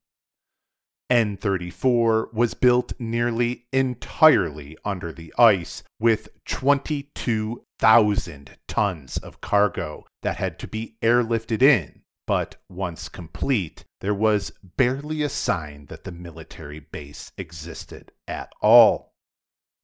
N34 1.12 2.34
was 2.34 2.56
built 2.56 2.94
nearly 2.98 3.68
entirely 3.72 4.76
under 4.84 5.12
the 5.12 5.32
ice 5.38 5.84
with 6.00 6.30
22,000 6.46 8.58
tons 8.68 9.18
of 9.18 9.42
cargo 9.42 10.06
that 10.24 10.38
had 10.38 10.58
to 10.58 10.68
be 10.68 10.96
airlifted 11.04 11.62
in. 11.62 12.02
But 12.26 12.56
once 12.68 13.10
complete, 13.10 13.86
there 14.04 14.14
was 14.14 14.52
barely 14.62 15.24
a 15.24 15.30
sign 15.30 15.86
that 15.86 16.04
the 16.04 16.12
military 16.12 16.82
base 16.82 17.32
existed 17.38 18.12
at 18.28 18.52
all. 18.62 19.16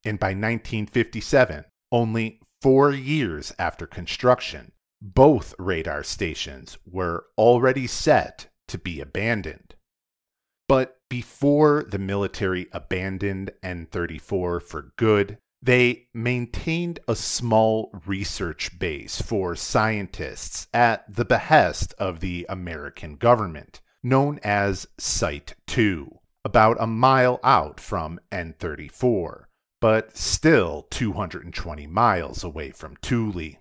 And 0.04 0.20
by 0.20 0.32
1957, 0.32 1.64
only 1.90 2.42
four 2.62 2.92
years 2.92 3.54
after 3.58 3.88
construction, 3.88 4.74
both 5.02 5.56
radar 5.58 6.04
stations 6.04 6.78
were 6.86 7.28
already 7.38 7.88
set 7.88 8.50
to 8.68 8.78
be 8.78 9.00
abandoned. 9.00 9.76
But 10.68 10.98
before 11.10 11.86
the 11.88 11.98
military 11.98 12.68
abandoned 12.74 13.52
N34 13.64 14.62
for 14.62 14.92
good, 14.98 15.38
they 15.62 16.10
maintained 16.14 17.00
a 17.08 17.16
small 17.16 17.90
research 18.06 18.78
base 18.80 19.22
for 19.22 19.56
scientists 19.56 20.68
at 20.74 21.06
the 21.08 21.24
behest 21.24 21.94
of 21.98 22.20
the 22.20 22.46
American 22.50 23.16
government, 23.16 23.80
known 24.04 24.40
as 24.44 24.88
Site 24.98 25.56
2, 25.68 26.20
about 26.46 26.78
a 26.80 26.88
mile 26.88 27.40
out 27.44 27.80
from 27.80 28.20
N34, 28.32 29.44
but 29.82 30.16
still 30.16 30.88
220 30.90 31.88
miles 31.88 32.44
away 32.44 32.72
from 32.72 32.96
Thule. 33.02 33.56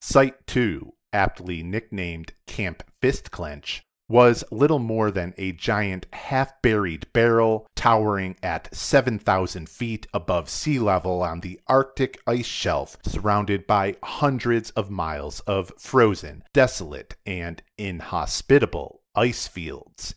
Site 0.00 0.46
2, 0.46 0.92
aptly 1.12 1.62
nicknamed 1.62 2.34
Camp 2.46 2.82
Fistclench, 3.00 3.82
was 4.08 4.44
little 4.50 4.80
more 4.80 5.10
than 5.10 5.32
a 5.38 5.52
giant 5.52 6.06
half 6.12 6.60
buried 6.60 7.06
barrel 7.12 7.66
towering 7.76 8.36
at 8.42 8.74
7,000 8.74 9.68
feet 9.68 10.06
above 10.12 10.50
sea 10.50 10.78
level 10.78 11.22
on 11.22 11.40
the 11.40 11.58
Arctic 11.68 12.20
ice 12.26 12.44
shelf, 12.44 12.98
surrounded 13.04 13.66
by 13.66 13.96
hundreds 14.02 14.70
of 14.70 14.90
miles 14.90 15.40
of 15.40 15.72
frozen, 15.78 16.42
desolate, 16.52 17.16
and 17.24 17.62
inhospitable 17.78 19.00
ice 19.14 19.46
fields. 19.46 20.14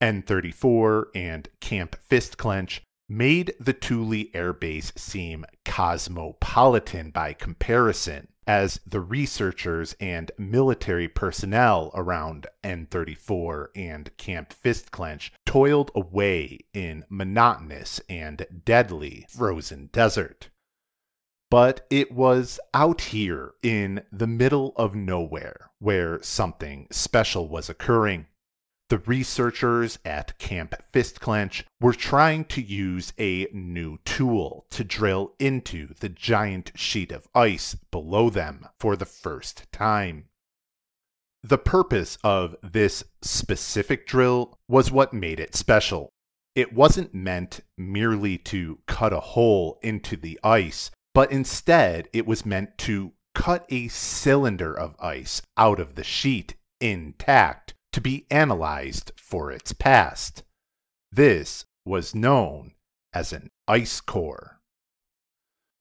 N34 0.00 1.04
and 1.14 1.48
Camp 1.60 1.96
Fistclench 2.08 2.82
made 3.08 3.54
the 3.60 3.72
Thule 3.72 4.24
Air 4.34 4.52
Base 4.52 4.92
seem 4.96 5.44
cosmopolitan 5.64 7.10
by 7.10 7.32
comparison 7.34 8.28
as 8.46 8.80
the 8.86 9.00
researchers 9.00 9.94
and 10.00 10.30
military 10.38 11.08
personnel 11.08 11.90
around 11.94 12.46
N34 12.64 13.68
and 13.76 14.16
Camp 14.16 14.52
Fistclench 14.52 15.32
toiled 15.46 15.90
away 15.94 16.58
in 16.72 17.04
monotonous 17.08 18.00
and 18.08 18.46
deadly 18.64 19.26
frozen 19.28 19.88
desert. 19.92 20.48
But 21.52 21.86
it 21.90 22.12
was 22.12 22.58
out 22.72 23.02
here 23.02 23.52
in 23.62 24.04
the 24.10 24.26
middle 24.26 24.72
of 24.76 24.94
nowhere 24.94 25.70
where 25.80 26.22
something 26.22 26.88
special 26.90 27.46
was 27.46 27.68
occurring. 27.68 28.26
The 28.88 28.96
researchers 28.96 29.98
at 30.02 30.38
Camp 30.38 30.74
Fistclench 30.94 31.64
were 31.78 31.92
trying 31.92 32.46
to 32.46 32.62
use 32.62 33.12
a 33.18 33.48
new 33.52 33.98
tool 34.06 34.64
to 34.70 34.82
drill 34.82 35.34
into 35.38 35.88
the 36.00 36.08
giant 36.08 36.72
sheet 36.74 37.12
of 37.12 37.28
ice 37.34 37.74
below 37.74 38.30
them 38.30 38.66
for 38.80 38.96
the 38.96 39.04
first 39.04 39.70
time. 39.72 40.30
The 41.42 41.58
purpose 41.58 42.16
of 42.24 42.56
this 42.62 43.04
specific 43.20 44.06
drill 44.06 44.58
was 44.68 44.90
what 44.90 45.12
made 45.12 45.38
it 45.38 45.54
special. 45.54 46.08
It 46.54 46.72
wasn't 46.72 47.12
meant 47.12 47.60
merely 47.76 48.38
to 48.38 48.78
cut 48.86 49.12
a 49.12 49.20
hole 49.20 49.78
into 49.82 50.16
the 50.16 50.40
ice, 50.42 50.90
but 51.14 51.30
instead 51.30 52.08
it 52.12 52.26
was 52.26 52.46
meant 52.46 52.76
to 52.78 53.12
cut 53.34 53.64
a 53.68 53.88
cylinder 53.88 54.72
of 54.72 54.96
ice 55.00 55.42
out 55.56 55.80
of 55.80 55.94
the 55.94 56.04
sheet 56.04 56.54
intact 56.80 57.74
to 57.92 58.00
be 58.00 58.26
analyzed 58.30 59.12
for 59.16 59.50
its 59.50 59.72
past. 59.72 60.42
This 61.10 61.64
was 61.84 62.14
known 62.14 62.72
as 63.12 63.32
an 63.32 63.50
ice 63.68 64.00
core. 64.00 64.58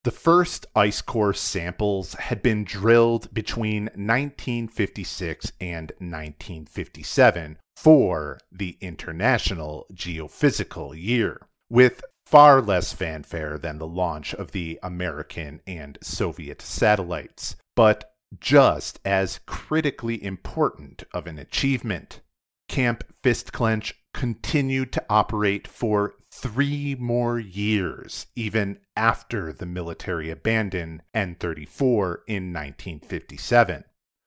The 0.04 0.12
first 0.12 0.66
ice 0.76 1.02
core 1.02 1.34
samples 1.34 2.16
had 2.16 2.42
been 2.42 2.64
drilled 2.64 3.32
between 3.34 3.84
1956 3.86 5.52
and 5.62 5.92
1957 6.00 7.60
for 7.76 8.40
the 8.52 8.78
International 8.82 9.86
Geophysical 9.94 11.00
Year, 11.00 11.48
with 11.70 12.02
far 12.32 12.62
less 12.62 12.94
fanfare 12.94 13.58
than 13.58 13.78
the 13.78 13.86
launch 13.86 14.34
of 14.36 14.54
the 14.54 14.80
American 14.82 15.60
and 15.68 15.98
Soviet 16.02 16.62
satellites, 16.62 17.58
but 17.76 18.14
just 18.40 19.02
as 19.04 19.42
critically 19.46 20.24
important 20.24 21.04
of 21.14 21.28
an 21.28 21.38
achievement. 21.38 22.22
Camp 22.70 23.04
Fistclench 23.22 23.94
continued 24.14 24.94
to 24.94 25.04
operate 25.10 25.68
for 25.68 26.16
three 26.32 26.96
more 26.96 27.38
years, 27.38 28.28
even 28.34 28.80
after 28.96 29.52
the 29.52 29.66
military 29.66 30.30
abandoned 30.30 31.02
N 31.14 31.36
34 31.38 32.24
in 32.28 32.54
1957. 32.54 33.84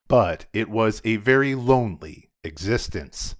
But 0.09 0.45
it 0.53 0.69
was 0.69 1.01
a 1.07 1.17
very 1.17 1.55
lonely 1.55 2.31
existence. 2.45 3.37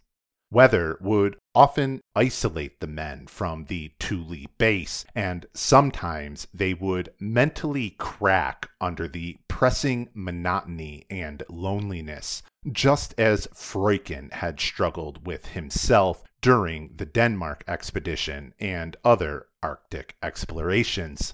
Weather 0.55 0.97
would 1.01 1.37
often 1.53 2.01
isolate 2.15 2.79
the 2.79 2.87
men 2.87 3.27
from 3.27 3.65
the 3.65 3.91
Thule 3.99 4.47
base, 4.57 5.05
and 5.13 5.47
sometimes 5.53 6.47
they 6.55 6.75
would 6.75 7.13
mentally 7.19 7.97
crack 7.99 8.71
under 8.81 9.09
the 9.09 9.37
pressing 9.49 10.11
monotony 10.15 11.07
and 11.11 11.43
loneliness, 11.49 12.45
just 12.71 13.19
as 13.19 13.49
Freuchen 13.53 14.31
had 14.31 14.61
struggled 14.61 15.27
with 15.27 15.47
himself 15.47 16.23
during 16.41 16.93
the 16.95 17.07
Denmark 17.07 17.65
expedition 17.67 18.55
and 18.61 18.97
other 19.05 19.49
Arctic 19.61 20.15
explorations. 20.23 21.33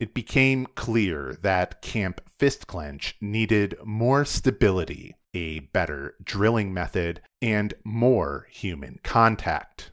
It 0.00 0.12
became 0.12 0.66
clear 0.74 1.38
that 1.40 1.82
Camp 1.82 2.20
Fistclench 2.40 3.14
needed 3.20 3.76
more 3.84 4.24
stability, 4.24 5.14
a 5.36 5.58
better 5.58 6.14
drilling 6.24 6.72
method, 6.72 7.20
and 7.42 7.74
more 7.84 8.46
human 8.50 8.98
contact. 9.02 9.90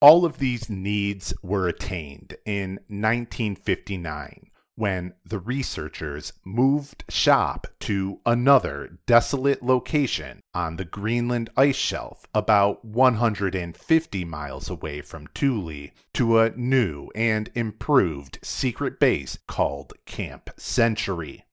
All 0.00 0.24
of 0.24 0.38
these 0.38 0.70
needs 0.70 1.34
were 1.42 1.68
attained 1.68 2.34
in 2.46 2.76
1959 2.88 4.50
when 4.74 5.12
the 5.22 5.38
researchers 5.38 6.32
moved 6.42 7.04
shop 7.10 7.66
to 7.80 8.18
another 8.24 8.98
desolate 9.04 9.62
location 9.62 10.40
on 10.54 10.76
the 10.76 10.86
Greenland 10.86 11.50
ice 11.54 11.76
shelf 11.76 12.24
about 12.34 12.82
150 12.82 14.24
miles 14.24 14.70
away 14.70 15.02
from 15.02 15.26
Thule 15.34 15.90
to 16.14 16.38
a 16.38 16.56
new 16.56 17.10
and 17.14 17.50
improved 17.54 18.38
secret 18.42 18.98
base 18.98 19.38
called 19.46 19.92
Camp 20.06 20.48
Century. 20.56 21.44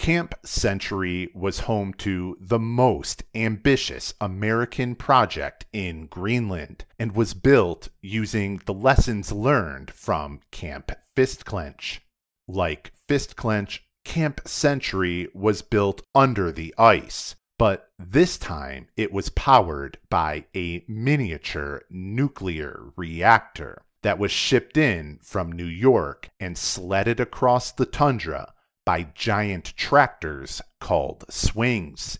Camp 0.00 0.34
Century 0.46 1.30
was 1.34 1.60
home 1.60 1.92
to 1.92 2.34
the 2.40 2.58
most 2.58 3.22
ambitious 3.34 4.14
American 4.18 4.94
project 4.94 5.66
in 5.74 6.06
Greenland 6.06 6.86
and 6.98 7.14
was 7.14 7.34
built 7.34 7.90
using 8.00 8.62
the 8.64 8.72
lessons 8.72 9.30
learned 9.30 9.90
from 9.90 10.40
Camp 10.50 10.90
Fistclench. 11.14 12.00
Like 12.48 12.94
Fistclench, 13.08 13.84
Camp 14.02 14.40
Century 14.48 15.28
was 15.34 15.60
built 15.60 16.00
under 16.14 16.50
the 16.50 16.74
ice, 16.78 17.36
but 17.58 17.90
this 17.98 18.38
time 18.38 18.88
it 18.96 19.12
was 19.12 19.28
powered 19.28 19.98
by 20.08 20.46
a 20.56 20.82
miniature 20.88 21.82
nuclear 21.90 22.84
reactor 22.96 23.82
that 24.00 24.18
was 24.18 24.32
shipped 24.32 24.78
in 24.78 25.18
from 25.22 25.52
New 25.52 25.66
York 25.66 26.30
and 26.40 26.56
sledded 26.56 27.20
across 27.20 27.70
the 27.70 27.84
tundra 27.84 28.54
by 28.84 29.04
giant 29.14 29.76
tractors 29.76 30.60
called 30.80 31.24
swings. 31.28 32.18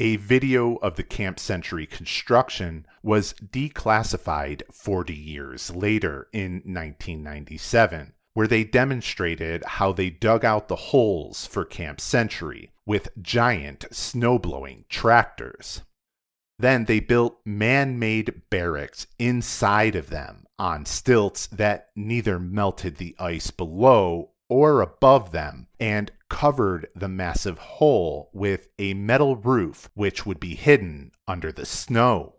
A 0.00 0.16
video 0.16 0.74
of 0.76 0.96
the 0.96 1.04
Camp 1.04 1.38
Century 1.38 1.86
construction 1.86 2.84
was 3.02 3.34
declassified 3.34 4.62
40 4.72 5.14
years 5.14 5.70
later 5.70 6.28
in 6.32 6.54
1997, 6.64 8.12
where 8.34 8.48
they 8.48 8.64
demonstrated 8.64 9.64
how 9.64 9.92
they 9.92 10.10
dug 10.10 10.44
out 10.44 10.66
the 10.66 10.76
holes 10.76 11.46
for 11.46 11.64
Camp 11.64 12.00
Century 12.00 12.72
with 12.84 13.10
giant 13.22 13.84
snowblowing 13.92 14.88
tractors. 14.88 15.82
Then 16.58 16.86
they 16.86 17.00
built 17.00 17.40
man 17.44 17.98
made 17.98 18.42
barracks 18.50 19.06
inside 19.18 19.94
of 19.94 20.10
them 20.10 20.44
on 20.58 20.86
stilts 20.86 21.46
that 21.48 21.90
neither 21.96 22.38
melted 22.38 22.96
the 22.96 23.14
ice 23.18 23.50
below 23.50 24.30
or 24.48 24.80
above 24.80 25.32
them 25.32 25.66
and 25.80 26.10
covered 26.28 26.88
the 26.94 27.08
massive 27.08 27.58
hole 27.58 28.30
with 28.32 28.68
a 28.78 28.94
metal 28.94 29.36
roof 29.36 29.88
which 29.94 30.26
would 30.26 30.40
be 30.40 30.54
hidden 30.54 31.12
under 31.26 31.52
the 31.52 31.66
snow. 31.66 32.34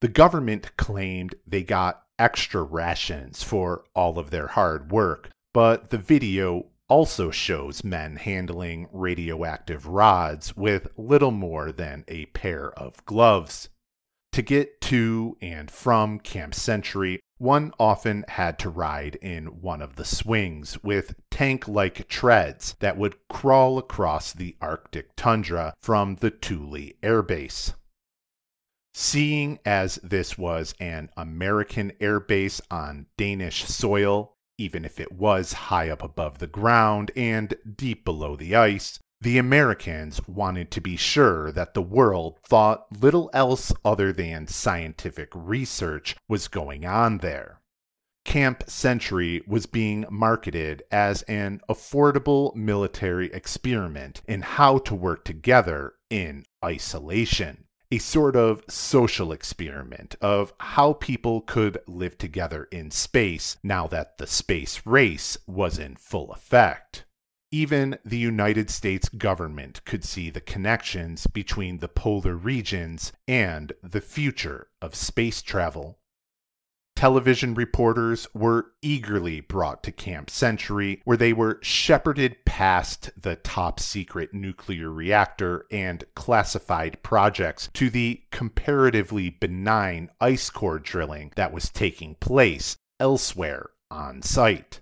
The 0.00 0.08
government 0.08 0.76
claimed 0.76 1.34
they 1.46 1.62
got 1.62 2.02
extra 2.18 2.62
rations 2.62 3.42
for 3.42 3.84
all 3.94 4.18
of 4.18 4.30
their 4.30 4.48
hard 4.48 4.92
work, 4.92 5.30
but 5.52 5.90
the 5.90 5.98
video 5.98 6.66
also 6.88 7.30
shows 7.30 7.82
men 7.82 8.16
handling 8.16 8.88
radioactive 8.92 9.86
rods 9.86 10.56
with 10.56 10.88
little 10.96 11.30
more 11.30 11.72
than 11.72 12.04
a 12.08 12.26
pair 12.26 12.70
of 12.78 13.04
gloves. 13.06 13.68
To 14.32 14.42
get 14.42 14.80
to 14.82 15.36
and 15.40 15.70
from 15.70 16.18
Camp 16.18 16.54
Century, 16.54 17.20
one 17.38 17.72
often 17.78 18.24
had 18.28 18.58
to 18.60 18.68
ride 18.70 19.16
in 19.16 19.46
one 19.60 19.82
of 19.82 19.96
the 19.96 20.04
swings 20.04 20.82
with 20.82 21.14
tank 21.30 21.66
like 21.66 22.08
treads 22.08 22.74
that 22.80 22.96
would 22.96 23.16
crawl 23.28 23.78
across 23.78 24.32
the 24.32 24.56
Arctic 24.60 25.14
tundra 25.16 25.74
from 25.80 26.16
the 26.16 26.30
Thule 26.30 26.90
Air 27.02 27.22
Base. 27.22 27.74
Seeing 28.94 29.58
as 29.64 29.96
this 30.04 30.38
was 30.38 30.74
an 30.78 31.10
American 31.16 31.92
air 32.00 32.20
base 32.20 32.60
on 32.70 33.06
Danish 33.16 33.64
soil, 33.64 34.36
even 34.56 34.84
if 34.84 35.00
it 35.00 35.10
was 35.10 35.52
high 35.52 35.90
up 35.90 36.02
above 36.02 36.38
the 36.38 36.46
ground 36.46 37.10
and 37.16 37.56
deep 37.76 38.04
below 38.04 38.36
the 38.36 38.54
ice, 38.54 39.00
the 39.24 39.38
Americans 39.38 40.20
wanted 40.28 40.70
to 40.70 40.82
be 40.82 40.96
sure 40.96 41.50
that 41.50 41.72
the 41.72 41.80
world 41.80 42.38
thought 42.46 42.84
little 43.00 43.30
else 43.32 43.72
other 43.82 44.12
than 44.12 44.46
scientific 44.46 45.30
research 45.34 46.14
was 46.28 46.46
going 46.46 46.84
on 46.84 47.16
there. 47.18 47.58
Camp 48.26 48.62
Century 48.68 49.42
was 49.46 49.64
being 49.64 50.04
marketed 50.10 50.82
as 50.90 51.22
an 51.22 51.62
affordable 51.70 52.54
military 52.54 53.32
experiment 53.32 54.20
in 54.28 54.42
how 54.42 54.76
to 54.76 54.94
work 54.94 55.24
together 55.24 55.94
in 56.10 56.44
isolation 56.62 57.64
a 57.90 57.98
sort 57.98 58.34
of 58.34 58.62
social 58.68 59.30
experiment 59.32 60.16
of 60.20 60.52
how 60.58 60.92
people 60.92 61.40
could 61.40 61.78
live 61.86 62.18
together 62.18 62.64
in 62.72 62.90
space 62.90 63.56
now 63.62 63.86
that 63.86 64.18
the 64.18 64.26
space 64.26 64.82
race 64.84 65.38
was 65.46 65.78
in 65.78 65.94
full 65.94 66.32
effect. 66.32 67.04
Even 67.54 67.98
the 68.04 68.18
United 68.18 68.68
States 68.68 69.08
government 69.08 69.80
could 69.84 70.04
see 70.04 70.28
the 70.28 70.40
connections 70.40 71.28
between 71.28 71.78
the 71.78 71.86
polar 71.86 72.34
regions 72.34 73.12
and 73.28 73.72
the 73.80 74.00
future 74.00 74.66
of 74.82 74.96
space 74.96 75.40
travel 75.40 76.00
television 76.96 77.54
reporters 77.54 78.26
were 78.34 78.72
eagerly 78.82 79.40
brought 79.40 79.82
to 79.82 79.92
Camp 79.92 80.30
Century, 80.30 81.00
where 81.04 81.16
they 81.16 81.32
were 81.32 81.58
shepherded 81.60 82.36
past 82.44 83.10
the 83.20 83.36
top 83.36 83.78
secret 83.78 84.32
nuclear 84.32 84.90
reactor 84.90 85.66
and 85.70 86.02
classified 86.16 87.02
projects 87.02 87.68
to 87.74 87.90
the 87.90 88.22
comparatively 88.30 89.28
benign 89.28 90.10
ice 90.20 90.50
core 90.50 90.78
drilling 90.78 91.30
that 91.36 91.52
was 91.52 91.68
taking 91.68 92.14
place 92.16 92.76
elsewhere 92.98 93.70
on 93.90 94.22
site. 94.22 94.80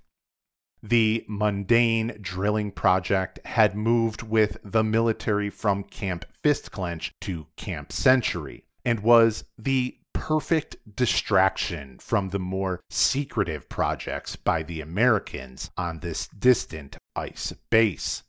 The 0.84 1.24
mundane 1.28 2.18
drilling 2.20 2.72
project 2.72 3.38
had 3.44 3.76
moved 3.76 4.22
with 4.22 4.56
the 4.64 4.82
military 4.82 5.48
from 5.48 5.84
Camp 5.84 6.24
Fistclench 6.42 7.12
to 7.20 7.46
Camp 7.56 7.92
Century 7.92 8.64
and 8.84 9.00
was 9.00 9.44
the 9.56 9.98
perfect 10.12 10.76
distraction 10.96 11.98
from 12.00 12.30
the 12.30 12.40
more 12.40 12.80
secretive 12.90 13.68
projects 13.68 14.34
by 14.34 14.64
the 14.64 14.80
Americans 14.80 15.70
on 15.76 16.00
this 16.00 16.26
distant 16.26 16.96
ice 17.14 17.52
base. 17.70 18.24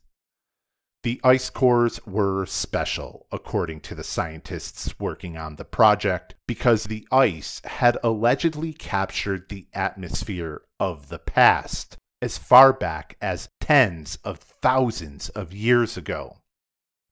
The 1.02 1.20
ice 1.22 1.50
cores 1.50 2.00
were 2.06 2.46
special, 2.46 3.26
according 3.32 3.80
to 3.82 3.94
the 3.94 4.04
scientists 4.04 4.98
working 4.98 5.36
on 5.36 5.56
the 5.56 5.64
project, 5.64 6.34
because 6.46 6.84
the 6.84 7.06
ice 7.10 7.60
had 7.64 7.98
allegedly 8.02 8.72
captured 8.72 9.48
the 9.48 9.66
atmosphere 9.74 10.62
of 10.78 11.08
the 11.08 11.18
past 11.18 11.98
as 12.22 12.38
far 12.38 12.72
back 12.72 13.16
as 13.20 13.48
tens 13.60 14.16
of 14.24 14.38
thousands 14.38 15.28
of 15.30 15.52
years 15.52 15.96
ago. 15.96 16.38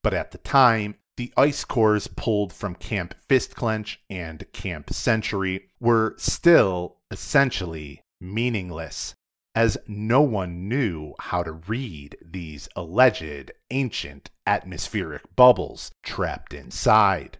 But 0.01 0.13
at 0.13 0.31
the 0.31 0.37
time, 0.39 0.95
the 1.15 1.31
ice 1.37 1.63
cores 1.63 2.07
pulled 2.07 2.51
from 2.51 2.73
Camp 2.73 3.13
Fistclench 3.29 3.99
and 4.09 4.51
Camp 4.51 4.91
Century 4.91 5.69
were 5.79 6.15
still 6.17 6.97
essentially 7.11 8.01
meaningless. 8.19 9.13
as 9.55 9.77
no 9.87 10.21
one 10.21 10.67
knew 10.67 11.13
how 11.19 11.43
to 11.43 11.51
read 11.51 12.17
these 12.23 12.67
alleged 12.75 13.51
ancient 13.69 14.29
atmospheric 14.47 15.21
bubbles 15.35 15.91
trapped 16.01 16.53
inside. 16.53 17.37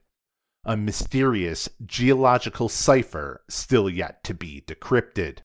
A 0.65 0.77
mysterious 0.77 1.67
geological 1.85 2.69
cipher 2.69 3.43
still 3.49 3.89
yet 3.89 4.23
to 4.23 4.33
be 4.33 4.63
decrypted. 4.65 5.39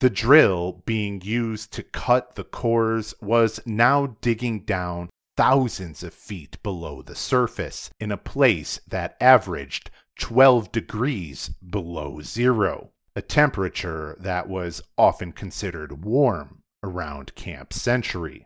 The 0.00 0.10
drill 0.10 0.82
being 0.84 1.22
used 1.22 1.72
to 1.72 1.82
cut 1.82 2.34
the 2.34 2.44
cores 2.44 3.14
was 3.22 3.60
now 3.64 4.16
digging 4.20 4.60
down 4.60 5.08
thousands 5.38 6.02
of 6.02 6.12
feet 6.12 6.62
below 6.62 7.00
the 7.00 7.14
surface 7.14 7.90
in 7.98 8.12
a 8.12 8.18
place 8.18 8.78
that 8.86 9.16
averaged 9.22 9.90
12 10.18 10.70
degrees 10.70 11.48
below 11.48 12.20
zero, 12.20 12.92
a 13.14 13.22
temperature 13.22 14.16
that 14.20 14.50
was 14.50 14.82
often 14.98 15.32
considered 15.32 16.04
warm 16.04 16.62
around 16.82 17.34
Camp 17.34 17.72
Century. 17.72 18.45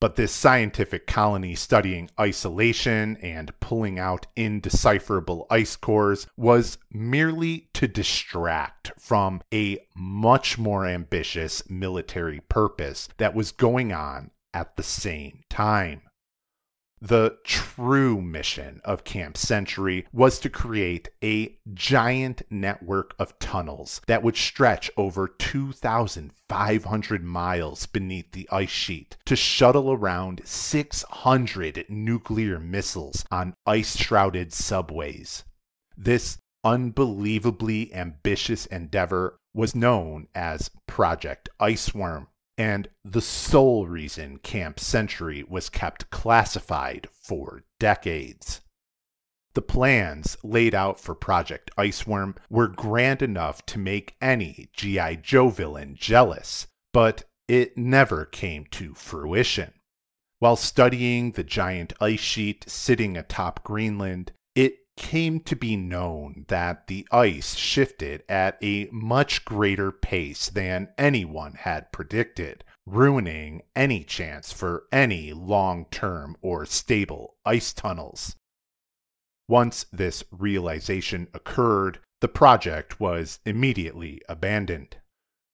But 0.00 0.14
this 0.14 0.32
scientific 0.32 1.08
colony 1.08 1.56
studying 1.56 2.08
isolation 2.20 3.16
and 3.16 3.58
pulling 3.58 3.98
out 3.98 4.26
indecipherable 4.36 5.46
ice 5.50 5.74
cores 5.74 6.28
was 6.36 6.78
merely 6.92 7.68
to 7.74 7.88
distract 7.88 8.92
from 8.98 9.42
a 9.52 9.78
much 9.96 10.56
more 10.56 10.86
ambitious 10.86 11.68
military 11.68 12.40
purpose 12.48 13.08
that 13.16 13.34
was 13.34 13.50
going 13.50 13.92
on 13.92 14.30
at 14.54 14.76
the 14.76 14.84
same 14.84 15.42
time. 15.50 16.02
The 17.00 17.38
true 17.44 18.20
mission 18.20 18.80
of 18.84 19.04
Camp 19.04 19.36
Century 19.36 20.06
was 20.12 20.40
to 20.40 20.50
create 20.50 21.08
a 21.22 21.56
giant 21.72 22.42
network 22.50 23.14
of 23.20 23.38
tunnels 23.38 24.00
that 24.08 24.24
would 24.24 24.36
stretch 24.36 24.90
over 24.96 25.28
2,500 25.28 27.22
miles 27.24 27.86
beneath 27.86 28.32
the 28.32 28.48
ice 28.50 28.68
sheet 28.68 29.16
to 29.26 29.36
shuttle 29.36 29.92
around 29.92 30.40
600 30.44 31.84
nuclear 31.88 32.58
missiles 32.58 33.24
on 33.30 33.54
ice 33.64 33.96
shrouded 33.96 34.52
subways. 34.52 35.44
This 35.96 36.38
unbelievably 36.64 37.94
ambitious 37.94 38.66
endeavor 38.66 39.38
was 39.54 39.74
known 39.74 40.26
as 40.34 40.70
Project 40.86 41.48
Iceworm 41.60 42.26
and 42.58 42.88
the 43.04 43.22
sole 43.22 43.86
reason 43.86 44.38
Camp 44.38 44.80
Century 44.80 45.44
was 45.48 45.70
kept 45.70 46.10
classified 46.10 47.06
for 47.12 47.62
decades. 47.78 48.60
The 49.54 49.62
plans 49.62 50.36
laid 50.42 50.74
out 50.74 51.00
for 51.00 51.14
Project 51.14 51.70
Iceworm 51.78 52.36
were 52.50 52.68
grand 52.68 53.22
enough 53.22 53.64
to 53.66 53.78
make 53.78 54.16
any 54.20 54.68
G.I. 54.74 55.16
Joe 55.16 55.48
villain 55.48 55.96
jealous, 55.98 56.66
but 56.92 57.24
it 57.46 57.78
never 57.78 58.24
came 58.24 58.66
to 58.72 58.92
fruition. 58.92 59.72
While 60.40 60.56
studying 60.56 61.32
the 61.32 61.44
giant 61.44 61.92
ice 62.00 62.20
sheet 62.20 62.64
sitting 62.68 63.16
atop 63.16 63.64
Greenland, 63.64 64.32
came 64.98 65.38
to 65.40 65.54
be 65.54 65.76
known 65.76 66.44
that 66.48 66.88
the 66.88 67.06
ice 67.10 67.54
shifted 67.54 68.24
at 68.28 68.58
a 68.62 68.88
much 68.90 69.44
greater 69.44 69.92
pace 69.92 70.50
than 70.50 70.88
anyone 70.98 71.54
had 71.54 71.92
predicted, 71.92 72.64
ruining 72.84 73.62
any 73.76 74.02
chance 74.02 74.52
for 74.52 74.84
any 74.90 75.32
long 75.32 75.86
term 75.86 76.36
or 76.42 76.66
stable 76.66 77.36
ice 77.46 77.72
tunnels. 77.72 78.34
Once 79.48 79.86
this 79.92 80.24
realization 80.32 81.28
occurred, 81.32 82.00
the 82.20 82.28
project 82.28 82.98
was 82.98 83.38
immediately 83.46 84.20
abandoned. 84.28 84.96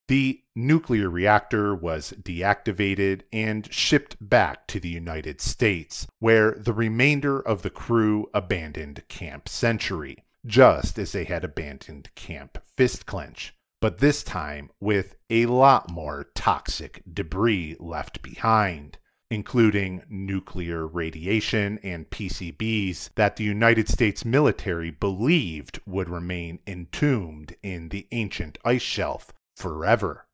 The 0.07 0.43
nuclear 0.55 1.09
reactor 1.09 1.75
was 1.75 2.13
deactivated 2.21 3.23
and 3.33 3.73
shipped 3.73 4.19
back 4.21 4.67
to 4.67 4.79
the 4.79 4.91
United 4.91 5.41
States, 5.41 6.07
where 6.19 6.51
the 6.51 6.75
remainder 6.75 7.41
of 7.41 7.63
the 7.63 7.71
crew 7.71 8.29
abandoned 8.35 9.09
Camp 9.09 9.49
Century, 9.49 10.23
just 10.45 10.99
as 10.99 11.13
they 11.13 11.25
had 11.25 11.43
abandoned 11.43 12.15
Camp 12.15 12.59
Fistclench, 12.77 13.55
but 13.81 13.97
this 13.97 14.23
time 14.23 14.69
with 14.79 15.17
a 15.31 15.47
lot 15.47 15.91
more 15.91 16.25
toxic 16.35 17.03
debris 17.11 17.75
left 17.81 18.21
behind, 18.21 18.99
including 19.31 20.03
nuclear 20.11 20.87
radiation 20.87 21.79
and 21.83 22.11
PCBs 22.11 23.09
that 23.15 23.37
the 23.37 23.45
United 23.45 23.89
States 23.89 24.23
military 24.23 24.91
believed 24.91 25.81
would 25.87 26.11
remain 26.11 26.59
entombed 26.67 27.57
in 27.63 27.89
the 27.89 28.07
ancient 28.13 28.59
ice 28.67 28.83
shelf 28.83 29.33
forever. 29.57 30.27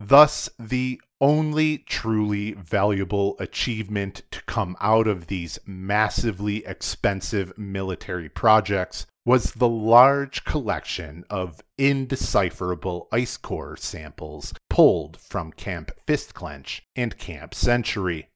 Thus, 0.00 0.50
the 0.58 1.00
only 1.20 1.78
truly 1.78 2.54
valuable 2.54 3.36
achievement 3.38 4.22
to 4.32 4.42
come 4.42 4.76
out 4.80 5.06
of 5.06 5.28
these 5.28 5.60
massively 5.64 6.66
expensive 6.66 7.56
military 7.56 8.28
projects 8.28 9.06
was 9.24 9.52
the 9.52 9.68
large 9.68 10.44
collection 10.44 11.24
of 11.30 11.60
indecipherable 11.78 13.06
ice 13.12 13.36
core 13.36 13.76
samples 13.76 14.52
pulled 14.68 15.16
from 15.20 15.52
Camp 15.52 15.92
Fistclench 16.06 16.82
and 16.96 17.16
Camp 17.16 17.54
Century. 17.54 18.28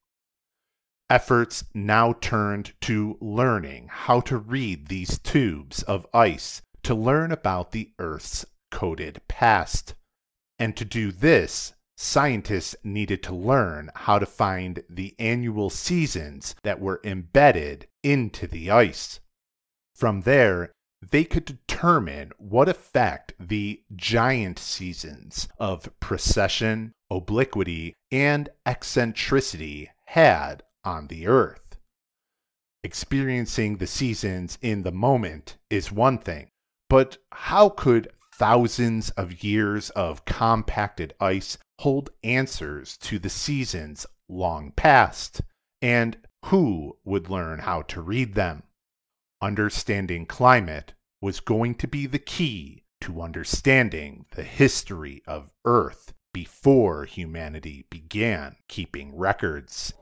Efforts 1.11 1.65
now 1.75 2.13
turned 2.13 2.73
to 2.83 3.19
learning 3.21 3.89
how 3.91 4.21
to 4.21 4.37
read 4.37 4.87
these 4.87 5.19
tubes 5.19 5.83
of 5.83 6.07
ice 6.15 6.63
to 6.85 6.95
learn 6.95 7.33
about 7.33 7.73
the 7.73 7.91
Earth's 7.99 8.47
coded 8.77 9.23
past. 9.27 9.95
And 10.59 10.77
to 10.77 10.85
do 10.85 11.11
this, 11.11 11.73
scientists 11.97 12.77
needed 12.85 13.23
to 13.23 13.35
learn 13.35 13.91
how 13.95 14.19
to 14.19 14.27
find 14.27 14.83
the 14.91 15.15
annual 15.19 15.71
seasons 15.71 16.55
that 16.63 16.79
were 16.79 17.01
embedded 17.03 17.87
into 18.03 18.47
the 18.47 18.71
ice. 18.71 19.21
From 19.95 20.21
there, 20.23 20.73
they 21.01 21.25
could 21.25 21.47
determine 21.47 22.33
what 22.37 22.69
effect 22.69 23.33
the 23.41 23.81
giant 23.95 24.59
seasons 24.59 25.49
of 25.59 25.89
precession, 25.99 26.93
obliquity, 27.11 27.95
and 28.13 28.51
eccentricity 28.67 29.89
had 30.05 30.63
on 30.85 31.07
the 31.07 31.27
Earth. 31.27 31.79
Experiencing 32.85 33.79
the 33.79 33.87
seasons 33.87 34.59
in 34.61 34.83
the 34.83 34.93
moment 34.93 35.57
is 35.71 35.91
one 35.91 36.19
thing, 36.19 36.51
but 36.91 37.17
how 37.33 37.71
could 37.71 38.09
thousands 38.39 39.09
of 39.11 39.43
years 39.43 39.89
of 39.91 40.25
compacted 40.27 41.15
ice 41.19 41.57
hold 41.81 42.11
answers 42.23 42.99
to 42.99 43.19
the 43.19 43.31
seasons 43.31 44.07
long 44.29 44.73
past, 44.73 45.41
and 45.81 46.19
who 46.47 46.97
would 47.05 47.31
learn 47.31 47.61
how 47.61 47.83
to 47.83 48.01
read 48.01 48.35
them? 48.35 48.63
Understanding 49.41 50.27
climate 50.27 50.93
was 51.23 51.41
going 51.41 51.75
to 51.77 51.89
be 51.89 52.07
the 52.07 52.19
key 52.19 52.85
to 53.01 53.23
understanding 53.23 54.27
the 54.35 54.43
history 54.43 55.23
of 55.27 55.53
Earth 55.65 56.13
before 56.33 57.05
humanity 57.05 57.87
began 57.91 58.57
keeping 58.69 59.17
records. 59.17 59.95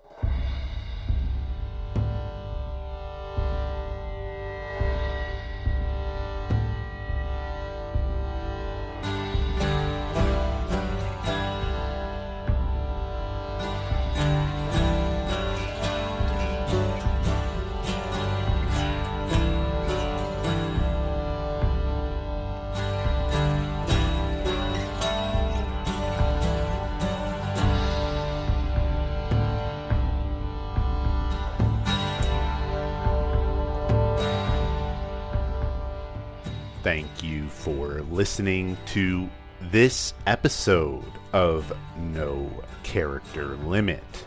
Listening 38.35 38.76
to 38.85 39.30
this 39.70 40.12
episode 40.26 41.05
of 41.32 41.72
No 42.12 42.51
Character 42.82 43.55
Limit. 43.59 44.26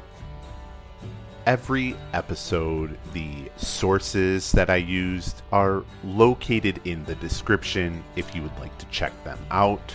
Every 1.46 1.94
episode, 2.14 2.98
the 3.12 3.52
sources 3.58 4.54
that 4.54 4.70
I 4.70 4.78
used 4.78 5.42
are 5.52 5.84
located 6.06 6.80
in 6.86 7.04
the 7.04 7.16
description 7.16 8.02
if 8.16 8.34
you 8.34 8.44
would 8.44 8.58
like 8.62 8.78
to 8.78 8.86
check 8.86 9.12
them 9.26 9.40
out. 9.52 9.94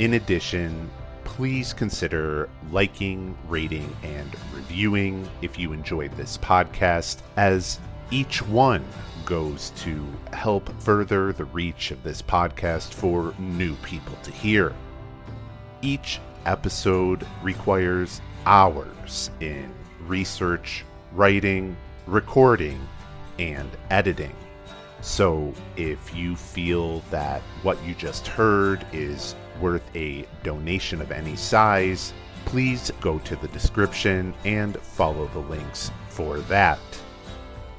In 0.00 0.14
addition, 0.14 0.90
please 1.22 1.72
consider 1.72 2.48
liking, 2.72 3.38
rating, 3.46 3.96
and 4.02 4.34
reviewing 4.52 5.28
if 5.40 5.56
you 5.56 5.72
enjoyed 5.72 6.10
this 6.16 6.36
podcast, 6.38 7.18
as 7.36 7.78
each 8.10 8.42
one 8.42 8.84
goes 9.24 9.70
to 9.76 10.06
help 10.32 10.68
further 10.80 11.32
the 11.32 11.44
reach 11.46 11.90
of 11.90 12.02
this 12.02 12.22
podcast 12.22 12.92
for 12.92 13.34
new 13.38 13.74
people 13.76 14.16
to 14.22 14.30
hear. 14.30 14.74
Each 15.82 16.20
episode 16.46 17.26
requires 17.42 18.20
hours 18.46 19.30
in 19.40 19.72
research, 20.06 20.84
writing, 21.12 21.76
recording, 22.06 22.80
and 23.38 23.70
editing. 23.90 24.34
So, 25.00 25.52
if 25.76 26.14
you 26.14 26.34
feel 26.34 27.00
that 27.10 27.42
what 27.62 27.82
you 27.84 27.94
just 27.94 28.26
heard 28.26 28.86
is 28.92 29.34
worth 29.60 29.84
a 29.94 30.26
donation 30.42 31.02
of 31.02 31.12
any 31.12 31.36
size, 31.36 32.14
please 32.46 32.90
go 33.00 33.18
to 33.20 33.36
the 33.36 33.48
description 33.48 34.34
and 34.44 34.76
follow 34.78 35.26
the 35.28 35.40
links 35.40 35.90
for 36.08 36.38
that. 36.40 36.78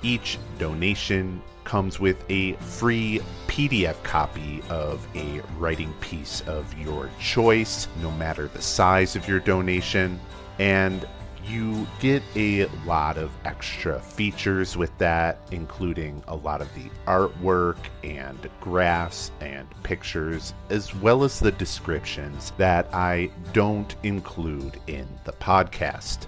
Each 0.06 0.38
donation 0.60 1.42
comes 1.64 2.00
with 2.00 2.24
a 2.30 2.54
free 2.58 3.22
PDF 3.48 4.02
copy 4.04 4.62
of 4.70 5.08
a 5.16 5.42
writing 5.58 5.92
piece 6.00 6.42
of 6.42 6.72
your 6.78 7.10
choice, 7.20 7.88
no 8.04 8.12
matter 8.12 8.48
the 8.48 8.62
size 8.62 9.16
of 9.16 9.28
your 9.28 9.40
donation. 9.40 10.20
And 10.60 11.08
you 11.44 11.88
get 12.00 12.22
a 12.36 12.68
lot 12.86 13.18
of 13.18 13.32
extra 13.46 14.00
features 14.00 14.78
with 14.78 14.96
that, 15.00 15.40
including 15.50 16.24
a 16.28 16.36
lot 16.36 16.62
of 16.62 16.72
the 16.76 16.88
artwork 17.08 17.78
and 18.04 18.48
graphs 18.62 19.32
and 19.42 19.68
pictures, 19.82 20.54
as 20.70 20.94
well 20.94 21.24
as 21.24 21.40
the 21.40 21.52
descriptions 21.54 22.54
that 22.58 22.88
I 22.94 23.32
don't 23.54 23.96
include 24.04 24.80
in 24.86 25.08
the 25.24 25.34
podcast. 25.34 26.28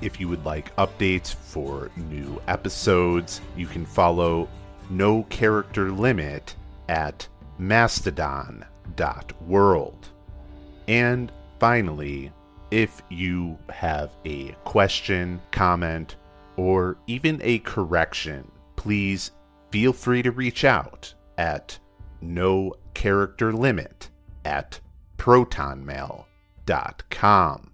If 0.00 0.20
you 0.20 0.28
would 0.28 0.44
like 0.44 0.74
updates 0.76 1.34
for 1.34 1.90
new 1.96 2.40
episodes, 2.46 3.40
you 3.56 3.66
can 3.66 3.84
follow 3.86 4.48
No 4.90 5.24
Character 5.24 5.90
Limit 5.90 6.54
at 6.88 7.26
mastodon.world. 7.58 10.08
And 10.88 11.32
finally, 11.58 12.32
if 12.70 13.02
you 13.08 13.58
have 13.70 14.10
a 14.24 14.50
question, 14.64 15.40
comment, 15.50 16.16
or 16.56 16.96
even 17.06 17.40
a 17.42 17.58
correction, 17.60 18.50
please 18.76 19.30
feel 19.70 19.92
free 19.92 20.22
to 20.22 20.30
reach 20.30 20.64
out 20.64 21.12
at 21.38 21.78
no 22.20 22.74
character 22.94 23.52
limit 23.52 24.10
at 24.44 24.80
protonmail.com. 25.18 27.73